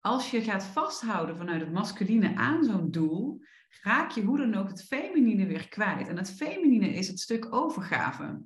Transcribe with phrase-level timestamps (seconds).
[0.00, 3.40] als je gaat vasthouden vanuit het masculine aan zo'n doel,
[3.82, 6.08] raak je hoe dan ook het feminine weer kwijt.
[6.08, 8.42] En het feminine is het stuk overgave.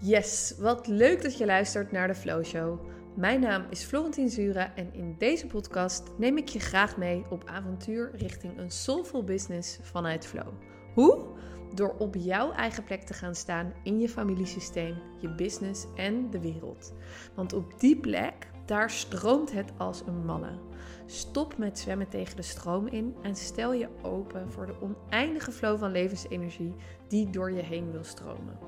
[0.00, 2.86] Yes, wat leuk dat je luistert naar de Flow Show.
[3.16, 7.44] Mijn naam is Florentien Zura en in deze podcast neem ik je graag mee op
[7.44, 10.52] avontuur richting een soulful business vanuit Flow.
[10.94, 11.26] Hoe?
[11.74, 16.40] Door op jouw eigen plek te gaan staan in je familiesysteem, je business en de
[16.40, 16.94] wereld.
[17.34, 20.58] Want op die plek, daar stroomt het als een mannen.
[21.06, 25.78] Stop met zwemmen tegen de stroom in en stel je open voor de oneindige flow
[25.78, 26.74] van levensenergie
[27.08, 28.58] die door je heen wil stromen.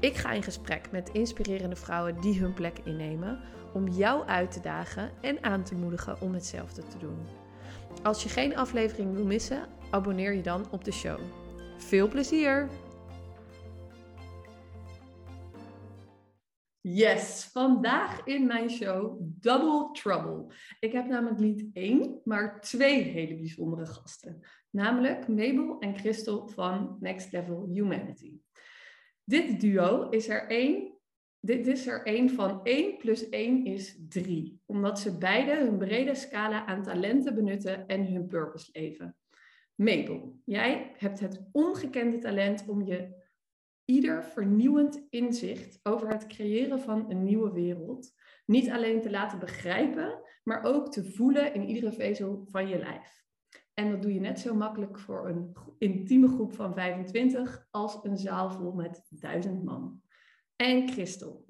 [0.00, 3.40] Ik ga in gesprek met inspirerende vrouwen die hun plek innemen
[3.72, 7.18] om jou uit te dagen en aan te moedigen om hetzelfde te doen.
[8.02, 11.18] Als je geen aflevering wil missen, abonneer je dan op de show.
[11.76, 12.68] Veel plezier!
[16.86, 20.54] Yes, vandaag in mijn show Double Trouble.
[20.80, 24.40] Ik heb namelijk niet één, maar twee hele bijzondere gasten.
[24.70, 28.32] Namelijk Mabel en Christel van Next Level Humanity.
[29.24, 30.98] Dit duo is er één.
[31.40, 34.60] Dit is er één van 1 plus 1 is 3.
[34.66, 39.16] Omdat ze beide hun brede scala aan talenten benutten en hun purpose leven.
[39.74, 43.23] Mabel, jij hebt het ongekende talent om je
[43.84, 48.12] ieder vernieuwend inzicht over het creëren van een nieuwe wereld
[48.46, 53.24] niet alleen te laten begrijpen, maar ook te voelen in iedere vezel van je lijf.
[53.74, 58.16] En dat doe je net zo makkelijk voor een intieme groep van 25 als een
[58.16, 60.02] zaal vol met duizend man.
[60.56, 61.46] En Christel,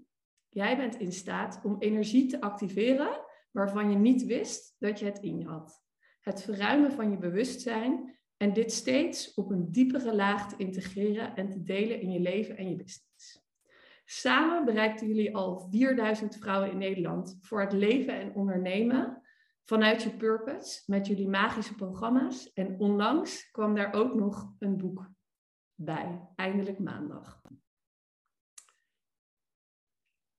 [0.49, 5.19] jij bent in staat om energie te activeren waarvan je niet wist dat je het
[5.19, 5.83] in je had.
[6.21, 11.51] Het verruimen van je bewustzijn en dit steeds op een diepere laag te integreren en
[11.51, 13.43] te delen in je leven en je business.
[14.05, 19.23] Samen bereikten jullie al 4000 vrouwen in Nederland voor het leven en ondernemen
[19.65, 22.53] vanuit je purpose met jullie magische programma's.
[22.53, 25.11] En onlangs kwam daar ook nog een boek
[25.75, 27.43] bij, eindelijk maandag.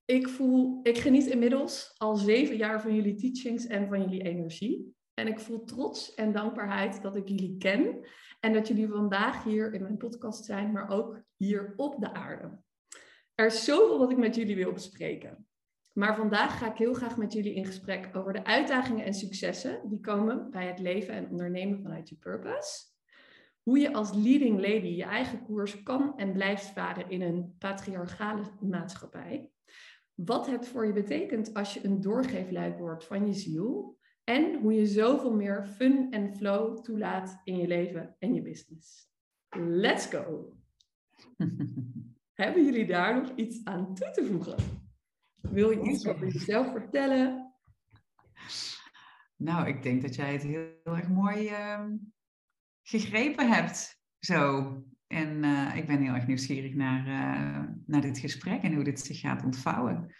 [0.04, 4.96] Ik voel, ik geniet inmiddels al zeven jaar van jullie teachings en van jullie energie.
[5.18, 8.06] En ik voel trots en dankbaarheid dat ik jullie ken
[8.40, 12.58] en dat jullie vandaag hier in mijn podcast zijn, maar ook hier op de aarde.
[13.34, 15.46] Er is zoveel wat ik met jullie wil bespreken.
[15.92, 19.88] Maar vandaag ga ik heel graag met jullie in gesprek over de uitdagingen en successen
[19.88, 22.84] die komen bij het leven en ondernemen vanuit je purpose.
[23.62, 28.42] Hoe je als leading lady je eigen koers kan en blijft varen in een patriarchale
[28.60, 29.50] maatschappij.
[30.14, 33.95] Wat het voor je betekent als je een doorgeefluik wordt van je ziel.
[34.28, 39.08] En hoe je zoveel meer fun en flow toelaat in je leven en je business.
[39.58, 40.56] Let's go!
[42.42, 44.56] Hebben jullie daar nog iets aan toe te voegen?
[45.40, 47.54] Wil je iets over jezelf vertellen?
[49.36, 51.84] Nou, ik denk dat jij het heel, erg mooi uh,
[52.82, 54.02] gegrepen hebt.
[54.18, 54.72] Zo.
[55.06, 59.00] En uh, ik ben heel erg nieuwsgierig naar, uh, naar dit gesprek en hoe dit
[59.00, 60.14] zich gaat ontvouwen.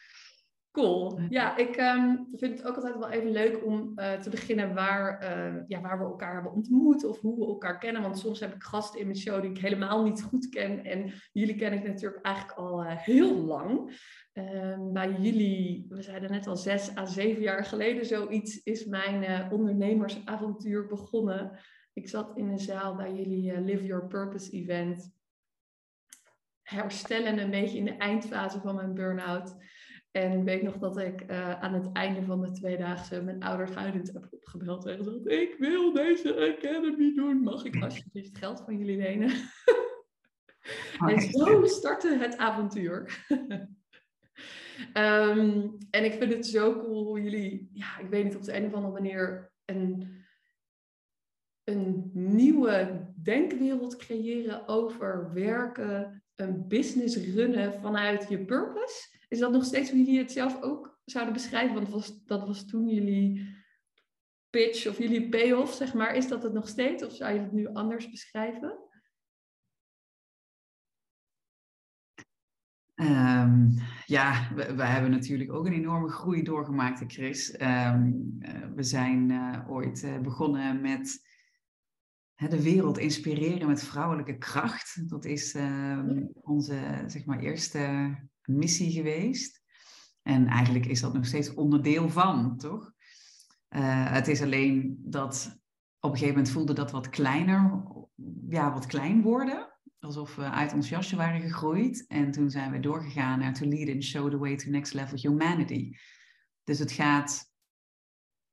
[0.77, 1.19] Cool.
[1.29, 5.23] Ja, ik um, vind het ook altijd wel even leuk om uh, te beginnen waar,
[5.23, 8.03] uh, ja, waar we elkaar hebben ontmoet of hoe we elkaar kennen.
[8.03, 10.85] Want soms heb ik gasten in mijn show die ik helemaal niet goed ken.
[10.85, 14.01] En jullie ken ik natuurlijk eigenlijk al uh, heel lang.
[14.33, 19.53] Ehm, bij jullie, we zeiden net al zes à zeven jaar geleden zoiets, is mijn
[19.53, 21.59] ondernemersavontuur begonnen.
[21.93, 25.15] Ik zat in een zaal bij jullie Live Your Purpose event.
[26.63, 29.57] Herstellen een beetje in de eindfase van mijn burn-out.
[30.17, 33.71] En ik weet nog dat ik uh, aan het einde van de tweedaagse mijn ouders
[33.71, 37.41] huilend heb opgebeld en gezegd: Ik wil deze academy doen.
[37.41, 39.31] Mag ik alsjeblieft geld van jullie lenen?
[41.01, 43.25] Oh, en zo startte het avontuur.
[44.95, 48.57] um, en ik vind het zo cool hoe jullie, ja, ik weet niet op de
[48.57, 50.25] een of andere manier een,
[51.65, 59.16] een nieuwe denkwereld creëren over werken, een business runnen vanuit je purpose.
[59.37, 61.75] Is dat nog steeds hoe jullie het zelf ook zouden beschrijven?
[61.75, 63.55] Want dat was, dat was toen jullie
[64.51, 66.15] pitch of jullie payoff, zeg maar.
[66.15, 68.79] Is dat het nog steeds of zou je het nu anders beschrijven?
[72.95, 77.61] Um, ja, we, hebben natuurlijk ook een enorme groei doorgemaakt, Chris.
[77.61, 81.21] Um, uh, we zijn uh, ooit uh, begonnen met
[82.35, 85.09] de wereld inspireren met vrouwelijke kracht.
[85.11, 88.15] Dat is um, onze zeg maar, eerste
[88.47, 89.63] missie geweest.
[90.23, 92.93] En eigenlijk is dat nog steeds onderdeel van, toch?
[93.69, 95.61] Uh, het is alleen dat
[96.01, 97.83] op een gegeven moment voelde dat wat kleiner,
[98.49, 99.75] ja, wat klein worden.
[99.99, 102.07] Alsof we uit ons jasje waren gegroeid.
[102.07, 105.19] En toen zijn we doorgegaan naar To Lead and Show the Way to Next Level
[105.19, 105.93] Humanity.
[106.65, 107.55] Dus het gaat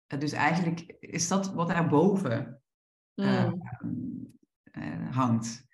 [0.07, 2.61] dus eigenlijk is dat wat daarboven
[3.15, 3.51] uh,
[5.09, 5.65] hangt.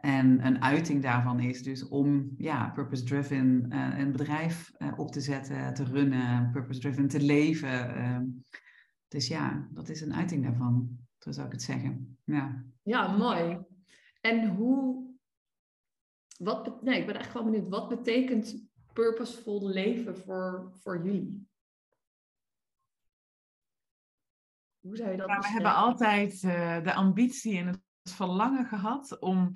[0.00, 5.74] En een uiting daarvan is dus om ja, purpose-driven uh, een bedrijf op te zetten,
[5.74, 7.94] te runnen, purpose-driven te leven.
[7.94, 8.24] Ehm,
[9.08, 12.18] dus ja, dat is een uiting daarvan, zo zou ik het zeggen.
[12.24, 13.58] Ja, ja mooi.
[14.20, 15.06] En hoe,
[16.38, 21.48] wat, nee, ik ben echt wel benieuwd, wat betekent purposevol leven voor, voor jullie?
[24.80, 29.18] Hoe zou je dat nou, We hebben altijd uh, de ambitie en het verlangen gehad
[29.18, 29.52] om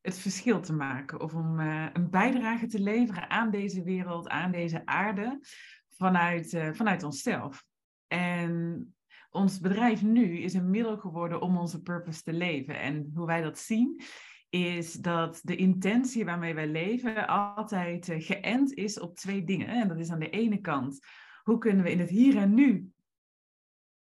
[0.00, 4.50] het verschil te maken of om uh, een bijdrage te leveren aan deze wereld, aan
[4.50, 5.40] deze aarde,
[5.88, 7.64] vanuit, uh, vanuit onszelf.
[8.06, 8.94] En
[9.30, 12.80] ons bedrijf nu is een middel geworden om onze purpose te leven.
[12.80, 14.00] En hoe wij dat zien,
[14.48, 19.68] is dat de intentie waarmee wij leven altijd uh, geënt is op twee dingen.
[19.68, 21.06] En dat is aan de ene kant,
[21.42, 22.90] hoe kunnen we in het hier en nu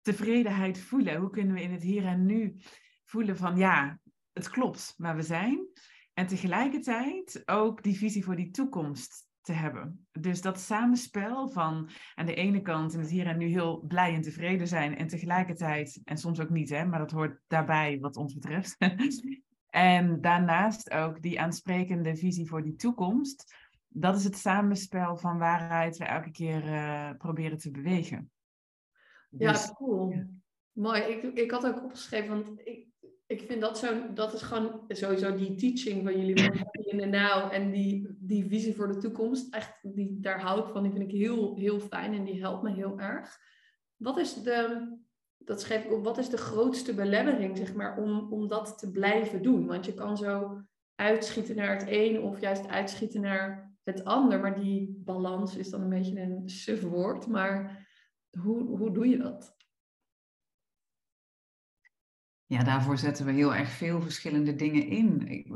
[0.01, 1.15] tevredenheid voelen?
[1.15, 2.55] Hoe kunnen we in het hier en nu
[3.03, 3.99] voelen van ja,
[4.33, 5.67] het klopt waar we zijn.
[6.13, 10.07] En tegelijkertijd ook die visie voor die toekomst te hebben.
[10.11, 14.13] Dus dat samenspel van aan de ene kant in het hier en nu heel blij
[14.13, 18.17] en tevreden zijn en tegelijkertijd, en soms ook niet, hè, maar dat hoort daarbij wat
[18.17, 18.75] ons betreft.
[19.69, 23.55] en daarnaast ook die aansprekende visie voor die toekomst.
[23.87, 28.31] Dat is het samenspel van waaruit we elke keer uh, proberen te bewegen.
[29.29, 30.11] Ja, dus, cool.
[30.11, 30.27] Ja.
[30.71, 31.01] Mooi.
[31.01, 32.87] Ik, ik had ook opgeschreven, want ik,
[33.33, 37.53] ik vind dat zo, dat is gewoon sowieso die teaching van jullie in de now
[37.53, 39.53] en die, die visie voor de toekomst.
[39.53, 40.83] Echt, die, daar hou ik van.
[40.83, 43.39] Die vind ik heel, heel fijn en die helpt me heel erg.
[43.95, 44.87] Wat is de,
[45.37, 48.91] dat schreef ik op, wat is de grootste belemmering, zeg maar, om, om dat te
[48.91, 49.67] blijven doen?
[49.67, 50.61] Want je kan zo
[50.95, 54.39] uitschieten naar het een of juist uitschieten naar het ander.
[54.39, 57.27] Maar die balans is dan een beetje een suf woord.
[57.27, 57.87] Maar
[58.39, 59.55] hoe, hoe doe je dat?
[62.53, 65.27] Ja, daarvoor zetten we heel erg veel verschillende dingen in.
[65.27, 65.47] Ik,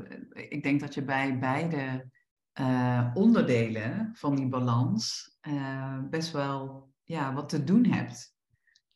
[0.50, 2.10] ik denk dat je bij beide
[2.60, 8.36] uh, onderdelen van die balans uh, best wel ja, wat te doen hebt.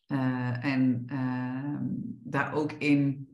[0.08, 1.86] Uh, en ehm,
[2.24, 3.30] daar ook in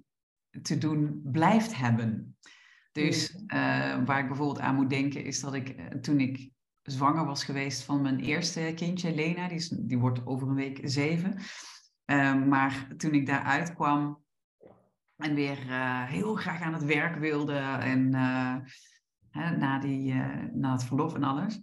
[0.62, 2.38] te doen blijft hebben.
[2.92, 3.44] Dus
[4.06, 8.02] waar ik bijvoorbeeld aan moet denken is dat ik toen ik zwanger was geweest van
[8.02, 11.38] mijn eerste kindje, Lena, die, is, die wordt over een week zeven.
[12.06, 14.26] Ehm, maar toen ik daaruit kwam,
[15.18, 17.58] en weer uh, heel graag aan het werk wilde.
[17.80, 18.56] En uh,
[19.30, 21.60] hè, na, die, uh, na het verlof en alles.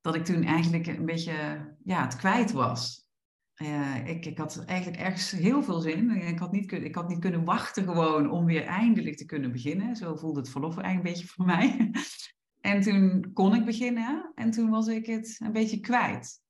[0.00, 3.08] Dat ik toen eigenlijk een beetje ja, het kwijt was.
[4.04, 6.10] ik, ik had eigenlijk ergens heel veel zin.
[6.10, 9.96] Ik had, niet ik had niet kunnen wachten gewoon om weer eindelijk te kunnen beginnen.
[9.96, 11.90] Zo voelde het verlof eigenlijk een beetje voor mij.
[12.60, 14.32] en toen kon ik beginnen.
[14.34, 16.40] En toen was ik het een beetje kwijt.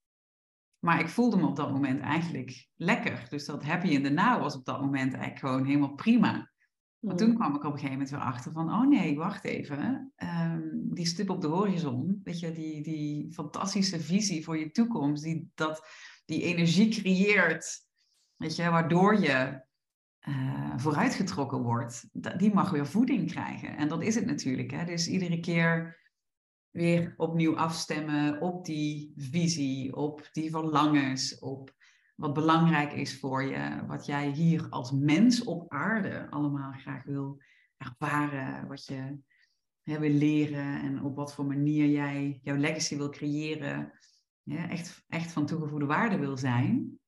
[0.89, 3.27] Maar ik voelde me op dat moment eigenlijk lekker.
[3.29, 6.51] Dus dat happy in the now was op dat moment eigenlijk gewoon helemaal prima.
[6.99, 10.13] Maar toen kwam ik op een gegeven moment weer achter van, oh nee, wacht even.
[10.17, 15.23] Um, die stip op de horizon, weet je, die, die fantastische visie voor je toekomst,
[15.23, 15.87] die, dat,
[16.25, 17.87] die energie creëert,
[18.37, 19.63] weet je, waardoor je
[20.29, 22.09] uh, vooruitgetrokken wordt,
[22.39, 23.77] die mag weer voeding krijgen.
[23.77, 24.71] En dat is het natuurlijk.
[24.71, 24.85] Hè?
[24.85, 25.99] Dus iedere keer
[26.71, 31.77] weer opnieuw afstemmen op die visie, op die verlangens, op
[32.17, 37.41] wat belangrijk is voor je, wat jij hier als mens op aarde allemaal graag wil
[37.77, 39.19] ervaren, wat je
[39.83, 43.93] hè, wil leren en op wat voor manier jij jouw legacy wil creëren,
[44.43, 46.99] ja, echt, echt van toegevoegde waarde wil zijn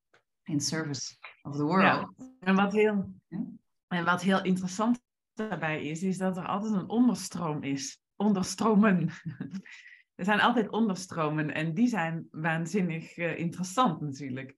[0.43, 2.15] in service of the world.
[2.41, 3.15] En, wat heel,
[3.87, 5.01] en wat heel interessant
[5.33, 9.09] daarbij is, is dat er altijd een onderstroom is onderstromen.
[10.21, 14.55] er zijn altijd onderstromen en die zijn waanzinnig uh, interessant natuurlijk.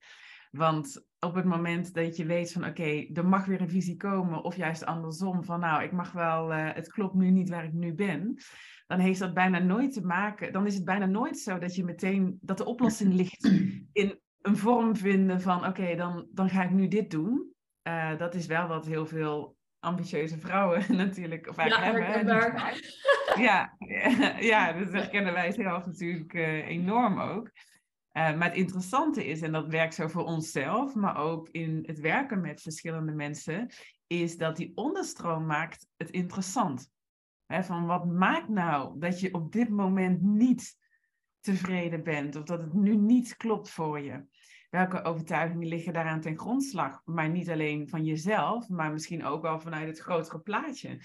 [0.51, 4.43] Want op het moment dat je weet van oké, er mag weer een visie komen,
[4.43, 7.73] of juist andersom van nou, ik mag wel, uh, het klopt nu niet waar ik
[7.73, 8.37] nu ben,
[8.87, 11.83] dan heeft dat bijna nooit te maken, dan is het bijna nooit zo dat je
[11.83, 13.43] meteen, dat de oplossing ligt
[13.91, 17.53] in een vorm vinden van oké, dan, dan ga ik nu dit doen.
[17.87, 22.25] Uh, dat is wel wat heel veel ambitieuze vrouwen natuurlijk vaak ja, hebben.
[23.37, 23.75] Ja,
[24.51, 27.47] ja, dat herkennen wij zelf natuurlijk uh, enorm ook.
[27.47, 31.99] Uh, maar het interessante is, en dat werkt zo voor onszelf, maar ook in het
[31.99, 33.69] werken met verschillende mensen,
[34.07, 36.91] is dat die onderstroom maakt het interessant.
[37.45, 40.77] He, van wat maakt nou dat je op dit moment niet
[41.39, 44.25] tevreden bent of dat het nu niet klopt voor je?
[44.73, 47.01] welke overtuigingen liggen daaraan ten grondslag?
[47.05, 50.97] Maar niet alleen van jezelf, maar misschien ook wel vanuit het grotere plaatje.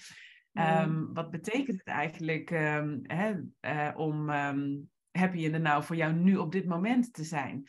[0.53, 5.95] Um, wat betekent het eigenlijk um, hè, uh, om um, happy in de nou voor
[5.95, 7.67] jou nu op dit moment te zijn?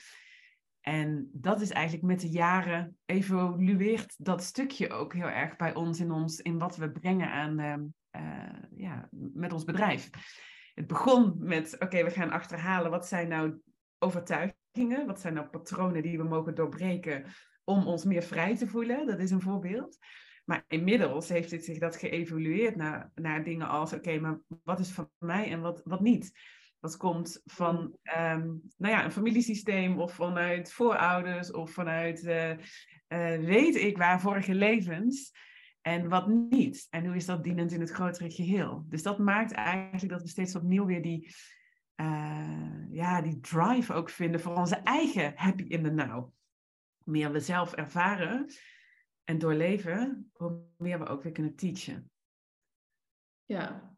[0.80, 6.00] En dat is eigenlijk met de jaren evolueert dat stukje ook heel erg bij ons
[6.00, 10.10] in, ons, in wat we brengen aan, ehm, eh, ja, met ons bedrijf.
[10.74, 13.60] Het begon met, oké, we gaan achterhalen wat zijn nou
[13.98, 17.24] overtuigingen, wat zijn nou patronen die we mogen doorbreken
[17.64, 19.06] om ons meer vrij te voelen.
[19.06, 19.98] Dat is een voorbeeld.
[20.50, 24.90] Maar inmiddels heeft het zich dat geëvolueerd naar, naar dingen als, oké, maar wat is
[24.90, 26.38] van mij en wat, wat niet?
[26.80, 27.78] Dat komt van
[28.18, 32.56] um, nou ja, een familiesysteem of vanuit voorouders of vanuit uh, uh,
[33.38, 35.32] weet ik waar vorige levens
[35.80, 36.86] en wat niet.
[36.90, 38.84] En hoe is dat dienend in het grotere geheel?
[38.88, 41.34] Dus dat maakt eigenlijk dat we steeds opnieuw weer die,
[42.00, 46.32] uh, ja, die drive ook vinden voor onze eigen happy in the now.
[47.04, 48.46] Meer we zelf ervaren
[49.24, 52.10] en doorleven, hoe meer we ook weer kunnen teachen.
[53.44, 53.90] Ja,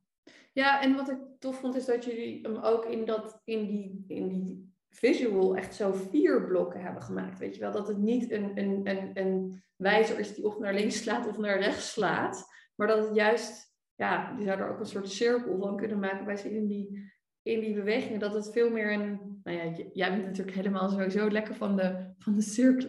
[0.52, 4.05] ja, en wat ik tof vond is dat jullie hem ook in, dat, in, die,
[4.09, 7.38] in die visual echt zo vier blokken hebben gemaakt.
[7.38, 10.75] Weet je wel, dat het niet een, een, een, een wijzer is die of naar
[10.75, 12.49] links slaat of naar rechts slaat.
[12.75, 16.25] Maar dat het juist, ja, je zou er ook een soort cirkel van kunnen maken
[16.25, 18.20] bij in die, in die bewegingen.
[18.20, 22.14] Dat het veel meer een, nou ja, jij bent natuurlijk helemaal sowieso lekker van de,
[22.18, 22.42] van de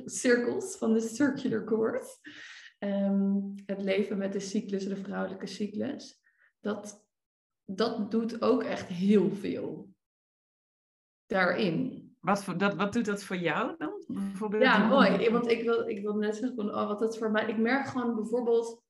[0.05, 2.17] cirkels, van de circular course.
[2.79, 6.21] Ehm, het leven met de cyclus, de vrouwelijke cyclus.
[6.59, 7.05] Dat,
[7.65, 9.89] dat doet ook echt heel veel
[11.25, 12.01] daarin.
[12.19, 14.03] Wat, voor, dat, wat doet dat voor jou dan?
[14.07, 15.29] Bijvoorbeeld ja, mooi.
[15.29, 17.47] Want ik wil, ik wil net zeggen, oh, wat dat voor mij...
[17.47, 18.83] Ik merk gewoon bijvoorbeeld...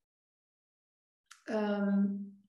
[1.43, 2.43] Um,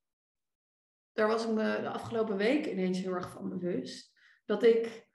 [1.15, 4.13] daar was ik me de afgelopen week ineens heel erg van bewust.
[4.45, 5.09] Dat ik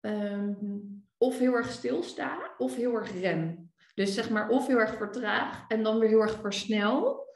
[0.00, 3.70] um, of heel erg stilsta, of heel erg rem.
[3.94, 7.26] Dus zeg maar, of heel erg vertraag en dan weer heel erg versnel.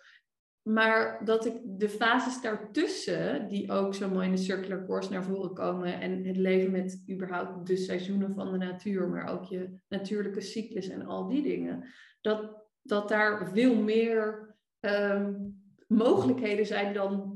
[0.62, 5.24] Maar dat ik de fases daartussen, die ook zo mooi in de circular course naar
[5.24, 9.80] voren komen, en het leven met überhaupt de seizoenen van de natuur, maar ook je
[9.88, 11.84] natuurlijke cyclus en al die dingen,
[12.20, 17.31] dat, dat daar veel meer um, mogelijkheden zijn dan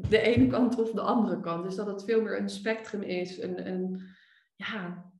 [0.00, 1.64] de ene kant of de andere kant.
[1.64, 4.02] Dus dat het veel meer een spectrum is, een, een
[4.56, 5.10] ja,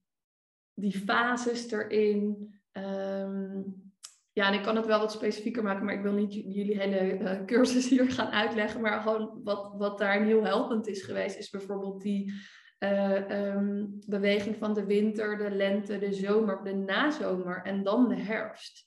[0.74, 2.54] die fases erin.
[2.72, 3.86] Um,
[4.32, 7.18] ja, en ik kan het wel wat specifieker maken, maar ik wil niet jullie hele
[7.18, 8.80] uh, cursus hier gaan uitleggen.
[8.80, 12.32] Maar gewoon wat, wat daarin heel helpend is geweest, is bijvoorbeeld die
[12.78, 18.16] uh, um, beweging van de winter, de lente, de zomer, de nazomer en dan de
[18.16, 18.86] herfst.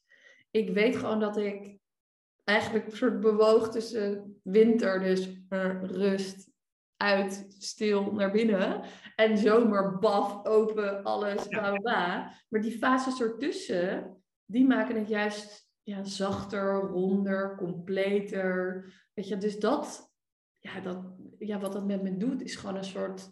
[0.52, 1.80] Ik weet gewoon dat ik
[2.52, 5.30] eigenlijk een soort bewoog tussen winter, dus
[5.82, 6.50] rust,
[6.98, 8.82] uit, stil, naar binnen.
[9.16, 12.34] En zomer, baf, open, alles, bla bla bla.
[12.50, 18.86] Maar die fases ertussen die maken het juist ja, zachter, ronder, completer.
[19.14, 20.12] Weet je, dus dat,
[20.60, 23.32] ja, dat, ja, wat dat met me doet, is gewoon een soort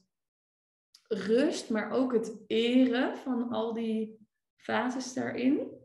[1.08, 5.78] rust, maar ook het eren van al die fases daarin.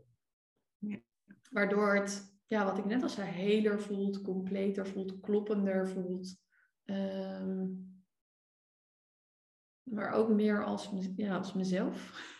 [1.50, 6.42] Waardoor het, ja, wat ik net al zei, heler voelt, completer voelt, kloppender voelt.
[6.84, 7.66] Ehm,
[9.82, 12.02] maar ook meer als, ja, als mezelf.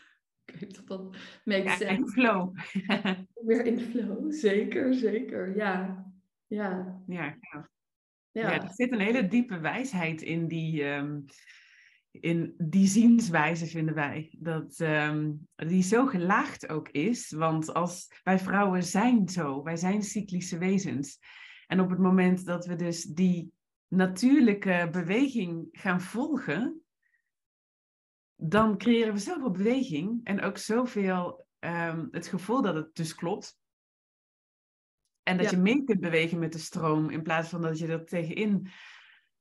[0.44, 2.56] Ik weet dat dat makes ja, In flow.
[3.46, 5.56] Weer in flow, zeker, zeker.
[5.56, 6.04] Ja,
[6.46, 7.02] ja.
[7.06, 7.70] Ja, ja.
[8.32, 8.62] ja.
[8.62, 11.24] er zit een hele diepe wijsheid in die, um,
[12.20, 14.36] in die zienswijze, vinden wij.
[14.38, 17.30] Dat, um, die zo gelaagd ook is.
[17.30, 21.18] Want als wij vrouwen zijn zo, wij zijn cyclische wezens.
[21.66, 23.52] En op het moment dat we dus die
[23.88, 26.82] natuurlijke beweging gaan volgen,
[28.36, 33.58] dan creëren we zoveel beweging en ook zoveel um, het gevoel dat het dus klopt.
[35.22, 38.04] En dat je mee kunt bewegen met de stroom in plaats van dat je er
[38.04, 38.68] tegenin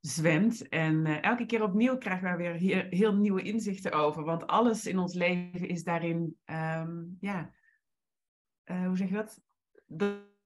[0.06, 0.68] zwemt.
[0.70, 4.24] En uh, elke keer opnieuw krijgen we weer heel, heel, nieuwe inzichten over.
[4.24, 7.54] Want alles in ons leven is daarin, um, ja,
[8.66, 9.42] uh, hoe zeg je dat?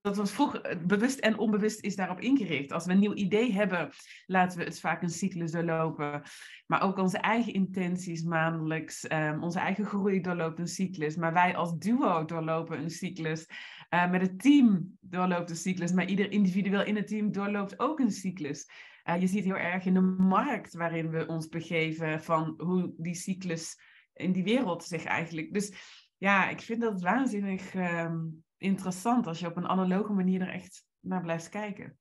[0.02, 2.72] dat was vroeger, bewust en onbewust is daarop ingericht.
[2.72, 3.90] Als we een nieuw idee hebben,
[4.26, 6.22] laten we het vaak een cyclus doorlopen.
[6.66, 11.16] Maar ook onze eigen intenties maandelijks, um, onze eigen groei doorloopt een cyclus.
[11.16, 13.48] Maar wij als duo doorlopen een cyclus.
[13.90, 15.92] Met het team doorloopt een cyclus.
[15.92, 18.70] Maar ieder individueel in het team doorloopt ook een cyclus.
[19.10, 23.16] Uh, je ziet heel erg in de markt waarin we ons begeven van hoe die
[23.16, 23.80] cyclus
[24.14, 25.54] in die wereld zich eigenlijk.
[25.54, 25.74] Dus
[26.18, 27.74] ja, ik vind dat waanzinnig.
[27.74, 31.98] Um, interessant als je op een analoge manier er echt naar blijft kijken.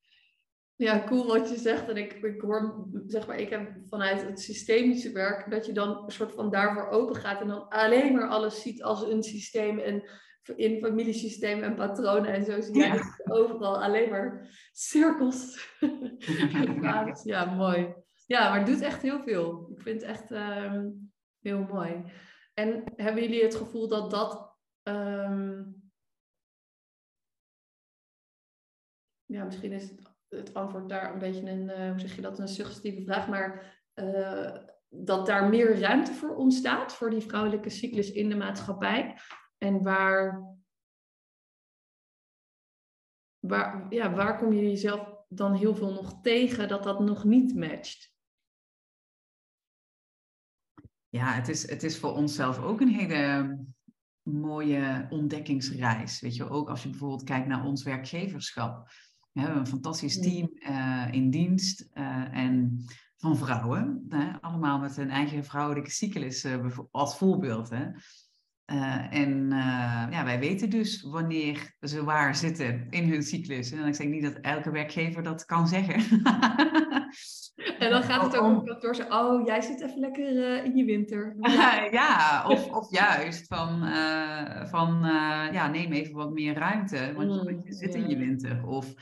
[0.75, 1.89] Ja, cool wat je zegt.
[1.89, 6.05] En ik, ik hoor, zeg maar, ik heb vanuit het systemische werk dat je dan
[6.05, 9.79] een soort van daarvoor open gaat en dan alleen maar alles ziet als een systeem
[9.79, 10.09] en
[10.49, 13.15] in familiesysteem en patronen en zo zie je ja.
[13.25, 15.69] overal alleen maar cirkels.
[17.23, 17.95] ja, mooi.
[18.27, 19.69] Ja, maar het doet echt heel veel.
[19.77, 22.05] Ik vind het echt um, heel mooi.
[22.55, 24.57] En hebben jullie het gevoel dat dat.
[24.83, 25.63] ehm,
[29.25, 32.39] ja, misschien is het, het antwoord daar een beetje een, eh, hoe zeg je dat,
[32.39, 34.57] een suggestieve vraag, maar eh,
[34.89, 39.19] dat daar meer ruimte voor ontstaat, voor die vrouwelijke cyclus in de maatschappij.
[39.59, 40.55] En waar,
[43.39, 47.55] waar, ja, waar kom je jezelf dan heel veel nog tegen dat dat nog niet
[47.55, 48.15] matcht?
[51.09, 53.57] Ja, het is, het is voor onszelf ook een hele
[54.23, 56.21] mooie ontdekkingsreis.
[56.21, 58.89] Weet je, ook als je bijvoorbeeld kijkt naar ons werkgeverschap.
[59.33, 62.85] We hebben een fantastisch team uh, in dienst uh, en
[63.17, 64.07] van vrouwen.
[64.09, 64.41] Hè?
[64.41, 67.71] Allemaal met hun eigen vrouwelijke cyclus uh, als voorbeeld.
[67.71, 67.87] Hè?
[69.11, 69.49] En
[70.11, 73.71] ja, wij weten dus wanneer ze waar zitten in hun cyclus.
[73.71, 76.03] En ik zeg niet dat elke werkgever dat kan zeggen.
[77.79, 80.85] En dan gaat het ook om kantoor oh, jij zit even lekker uh, in je
[80.85, 81.37] winter.
[81.91, 83.81] ja, of, of juist van,
[84.69, 84.99] van
[85.53, 88.67] ja, neem even wat meer ruimte, want je, mm, je zit in je winter.
[88.67, 88.95] Of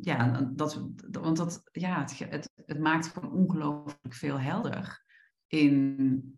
[0.00, 5.04] ja, dat, want dat, ja, het, het, het maakt gewoon ongelooflijk veel helder
[5.46, 6.37] in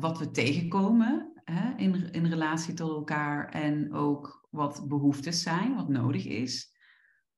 [0.00, 5.88] wat we tegenkomen hè, in, in relatie tot elkaar en ook wat behoeftes zijn, wat
[5.88, 6.74] nodig is.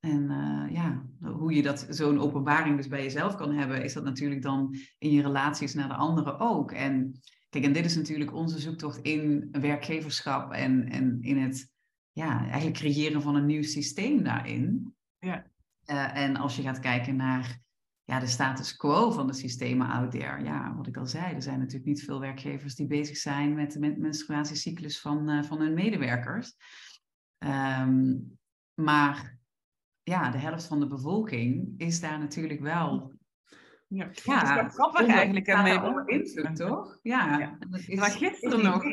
[0.01, 4.05] En uh, ja, hoe je dat, zo'n openbaring dus bij jezelf kan hebben, is dat
[4.05, 6.73] natuurlijk dan in je relaties naar de anderen ook.
[6.73, 11.73] En kijk, en dit is natuurlijk onze zoektocht in werkgeverschap en, en in het
[12.13, 14.95] ja, eigenlijk creëren van een nieuw systeem daarin.
[15.19, 15.47] Ja.
[15.87, 17.61] Uh, en als je gaat kijken naar
[18.09, 20.43] ja, de status quo van de systemen out there.
[20.43, 23.73] Ja, wat ik al zei, er zijn natuurlijk niet veel werkgevers die bezig zijn met
[23.73, 26.57] de menstruatiecyclus van, uh, van hun medewerkers.
[27.39, 28.39] Um,
[28.75, 29.39] maar
[30.03, 33.13] ja, de helft van de bevolking is daar natuurlijk wel.
[33.87, 35.47] Ja, ja dat is grappig eigenlijk.
[35.47, 36.99] En mee invloed, toch?
[37.03, 37.39] Ja.
[37.39, 37.59] ja.
[37.71, 38.85] Is, maar gisteren nog.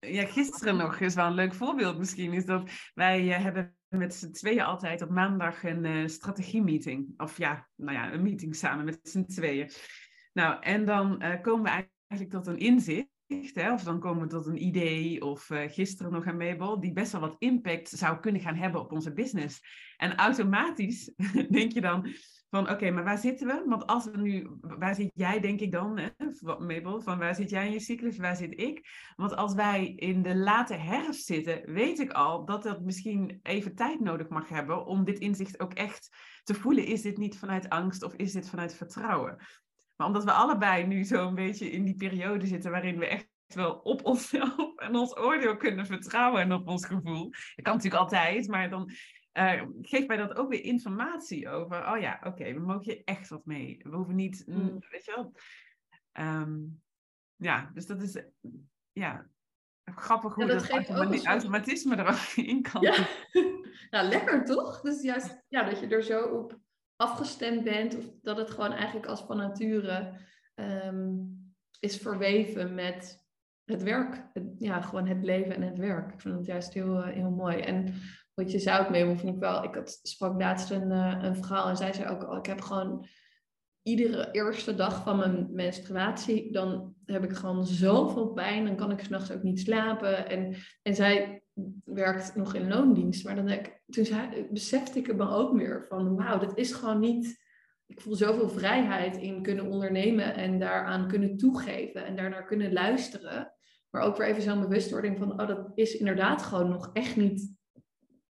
[0.00, 2.32] Ja, gisteren nog is wel een leuk voorbeeld misschien.
[2.32, 7.14] Is dat wij uh, hebben met z'n tweeën altijd op maandag een uh, strategie-meeting.
[7.16, 9.70] Of ja, nou ja, een meeting samen met z'n tweeën.
[10.32, 13.06] Nou, en dan uh, komen we eigenlijk tot een inzicht
[13.54, 17.12] Hè, of dan komen we tot een idee, of gisteren nog een Mabel, die best
[17.12, 19.60] wel wat impact zou kunnen gaan hebben op onze business.
[19.96, 21.12] En automatisch
[21.50, 22.08] denk je dan
[22.50, 23.62] van, oké, maar waar zitten we?
[23.66, 26.08] Want als we nu, waar zit jij denk ik dan, hè,
[26.58, 28.88] Mabel, van waar zit jij in je cyclus, waar zit ik?
[29.16, 33.74] Want als wij in de late herfst zitten, weet ik al dat dat misschien even
[33.74, 36.86] tijd nodig mag hebben om dit inzicht ook echt te voelen.
[36.86, 39.36] Is dit niet vanuit angst of is dit vanuit vertrouwen?
[39.96, 43.74] Maar omdat we allebei nu zo'n beetje in die periode zitten waarin we echt wel
[43.74, 47.30] op onszelf en ons oordeel kunnen vertrouwen en op ons gevoel.
[47.30, 48.90] Dat kan natuurlijk altijd, maar dan
[49.32, 51.92] uh, geeft mij dat ook weer informatie over.
[51.92, 53.80] Oh ja, oké, okay, we mogen je echt wat mee.
[53.82, 54.78] We hoeven niet, mm.
[54.90, 55.32] weet je wel.
[56.26, 56.82] Um,
[57.36, 58.22] ja, dus dat is
[58.92, 59.26] ja,
[59.84, 62.82] grappig hoe ja, dat, dat automa automatisme er ook in kan.
[62.82, 63.06] Ja.
[63.90, 64.80] nou, lekker toch?
[64.80, 66.58] Dus juist ja, dat je er zo op
[66.96, 70.20] afgestemd bent, of dat het gewoon eigenlijk als van nature
[70.54, 71.36] um,
[71.80, 73.26] is verweven met
[73.64, 74.26] het werk.
[74.58, 76.12] Ja, gewoon het leven en het werk.
[76.12, 77.60] Ik vind het juist heel, eh, heel mooi.
[77.60, 77.94] En
[78.46, 79.64] je zou het mee vind ik wel.
[79.64, 82.60] Ik had, sprak laatst een, uh, een vrouw en zij zei ook al, ik heb
[82.60, 83.06] gewoon
[83.82, 88.64] iedere eerste dag van mijn menstruatie, dan heb ik gewoon zoveel pijn.
[88.64, 90.28] Dan kan ik s'nachts ook niet slapen.
[90.28, 91.42] En, en zij
[91.84, 93.24] werkt nog in loondienst.
[93.24, 97.00] Maar dan ik, toen zei, besefte ik me ook weer van wauw, dat is gewoon
[97.00, 97.46] niet.
[97.86, 103.52] Ik voel zoveel vrijheid in kunnen ondernemen en daaraan kunnen toegeven en daarnaar kunnen luisteren.
[103.90, 107.57] Maar ook weer even zo'n bewustwording van, oh, dat is inderdaad gewoon nog echt niet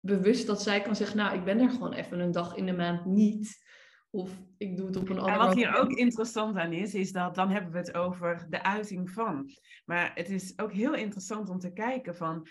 [0.08, 2.74] bewust dat zij kan zeggen, nou, ik ben er gewoon even een dag in de
[2.74, 3.66] maand niet.
[4.10, 7.12] Of ik doe het op een andere En wat hier ook interessant aan is, is
[7.12, 9.50] dat dan hebben we het over de uiting van.
[9.86, 12.48] Maar het is ook heel interessant om te kijken van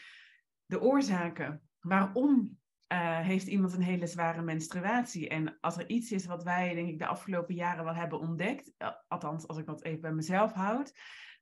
[0.67, 1.63] de oorzaken.
[1.81, 2.59] Waarom
[2.93, 5.29] uh, heeft iemand een hele zware menstruatie?
[5.29, 8.73] En als er iets is wat wij, denk ik, de afgelopen jaren wel hebben ontdekt,
[8.77, 10.93] eh, althans als ik dat even bij mezelf houd,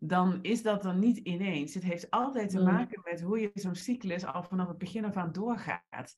[0.06, 1.74] dan is dat er niet ineens.
[1.74, 2.64] Het heeft altijd te mm.
[2.64, 6.16] maken met hoe je zo'n cyclus al vanaf het begin af aan doorgaat.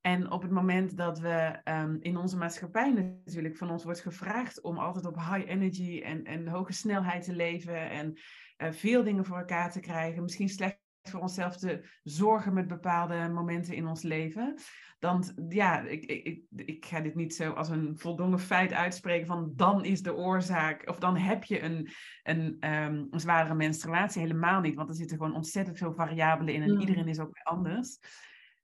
[0.00, 4.62] En op het moment dat we um, in onze maatschappij natuurlijk van ons wordt gevraagd
[4.62, 8.18] om altijd op high energy en, en hoge snelheid te leven en
[8.58, 10.78] uh, veel dingen voor elkaar te krijgen, misschien slecht
[11.10, 14.58] voor onszelf te zorgen met bepaalde momenten in ons leven.
[14.98, 19.52] Dan, ja, ik, ik, ik ga dit niet zo als een voldongen feit uitspreken van
[19.56, 21.88] dan is de oorzaak, of dan heb je een,
[22.22, 24.20] een, um, een zware menstruatie.
[24.20, 27.44] Helemaal niet, want er zitten gewoon ontzettend veel variabelen in en iedereen is ook weer
[27.44, 27.98] anders.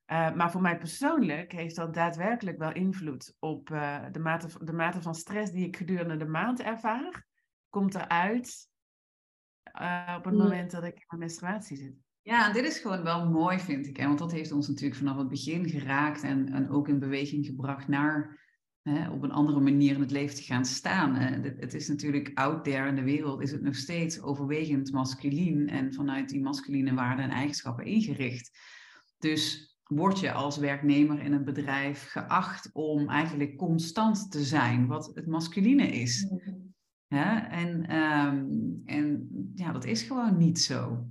[0.06, 4.72] Uh, maar voor mij persoonlijk heeft dat daadwerkelijk wel invloed op uh, de, mate, de
[4.72, 7.26] mate van stress die ik gedurende de maand ervaar.
[7.68, 8.68] Komt eruit
[9.62, 12.05] eh, op het moment dat ik in mijn menstruatie zit.
[12.26, 13.96] Ja, en dit is gewoon wel mooi, vind ik.
[13.96, 14.06] Hè?
[14.06, 17.88] Want dat heeft ons natuurlijk vanaf het begin geraakt en, en ook in beweging gebracht
[17.88, 18.38] naar
[18.82, 21.14] hè, op een andere manier in het leven te gaan staan.
[21.14, 21.50] Hè?
[21.58, 25.94] Het, is natuurlijk out there in de wereld, is het nog steeds overwegend masculien en
[25.94, 28.58] vanuit die masculine waarden en eigenschappen ingericht.
[29.18, 35.10] Dus word je als werknemer in een bedrijf geacht om eigenlijk constant te zijn, wat
[35.14, 36.30] het masculine is.
[37.06, 37.36] Hè?
[37.36, 38.44] En, ehm,
[38.84, 41.08] en ja, dat is gewoon niet zo.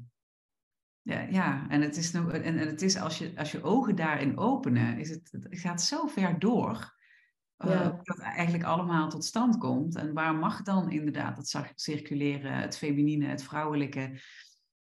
[1.07, 3.95] Ja, ja, en het is, nog, en, en het is als, je, als je ogen
[3.95, 6.93] daarin openen, is het, het gaat zo ver door.
[7.57, 7.99] eh, Ja.
[8.03, 9.95] dat eigenlijk allemaal tot stand komt.
[9.95, 14.19] En waar mag dan inderdaad het circuleren, het feminine, het vrouwelijke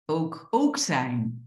[0.06, 1.46] ook, ook zijn?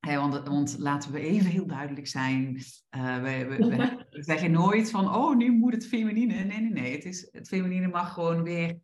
[0.00, 2.62] Want, want laten we even heel duidelijk zijn.
[2.88, 6.44] eh, we, we, we- we zeggen nooit van, oh, nu moet het feminine.
[6.44, 6.92] Nee, nee, nee.
[6.94, 8.78] Het, is, het feminine mag gewoon weer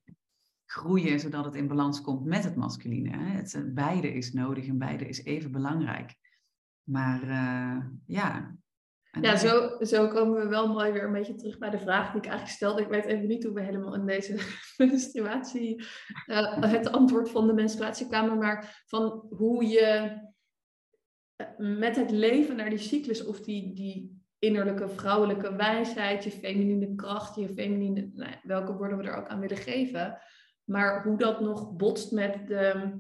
[0.71, 3.17] groeien, zodat het in balans komt met het masculine.
[3.17, 3.37] Hè?
[3.37, 6.15] Het, eh, beide is nodig en beide is even belangrijk.
[6.83, 8.57] Maar eh, ja.
[9.11, 12.11] En Ja, zo, zo komen we wel mooi weer een beetje terug bij de vraag
[12.11, 12.83] die ik eigenlijk stelde.
[12.83, 14.39] Ik weet even niet hoe we helemaal in deze
[14.77, 15.85] menstruatie,
[16.27, 20.17] eh, het antwoord van de menstruatie kwamen, maar van hoe je
[21.57, 27.35] met het leven naar die cyclus of die, die innerlijke vrouwelijke wijsheid, je feminine kracht,
[27.35, 30.19] je feminine, nou welke woorden we er ook aan willen geven,
[30.69, 32.93] maar hoe dat nog botst met de,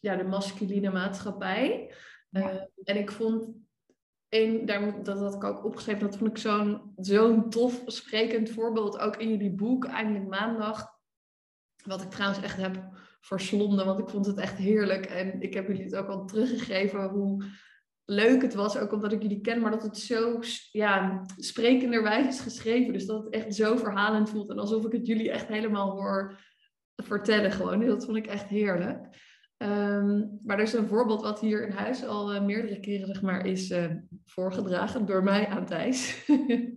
[0.00, 1.94] ja, de masculine maatschappij.
[2.30, 2.50] Ja.
[2.50, 3.48] Eh, en ik vond
[4.28, 8.98] een, daar, dat had ik ook opgeschreven, dat vond ik zo'n zo'n tof sprekend voorbeeld,
[8.98, 10.96] ook in jullie boek, eindelijk maandag.
[11.84, 12.88] Wat ik trouwens echt heb
[13.20, 15.06] verslonden, want ik vond het echt heerlijk.
[15.06, 17.44] En ik heb jullie het ook al teruggegeven hoe
[18.04, 20.38] leuk het was, ook omdat ik jullie ken, maar dat het zo
[20.72, 22.92] ja, sprekenderwijs is geschreven.
[22.92, 26.38] Dus dat het echt zo verhalend voelt en alsof ik het jullie echt helemaal hoor
[27.04, 27.86] vertellen gewoon.
[27.86, 29.08] Dat vond ik echt heerlijk.
[29.58, 33.22] Ehm, maar er is een voorbeeld wat hier in huis al eh, meerdere keren zeg
[33.22, 36.26] maar, is eh, voorgedragen door mij aan Thijs.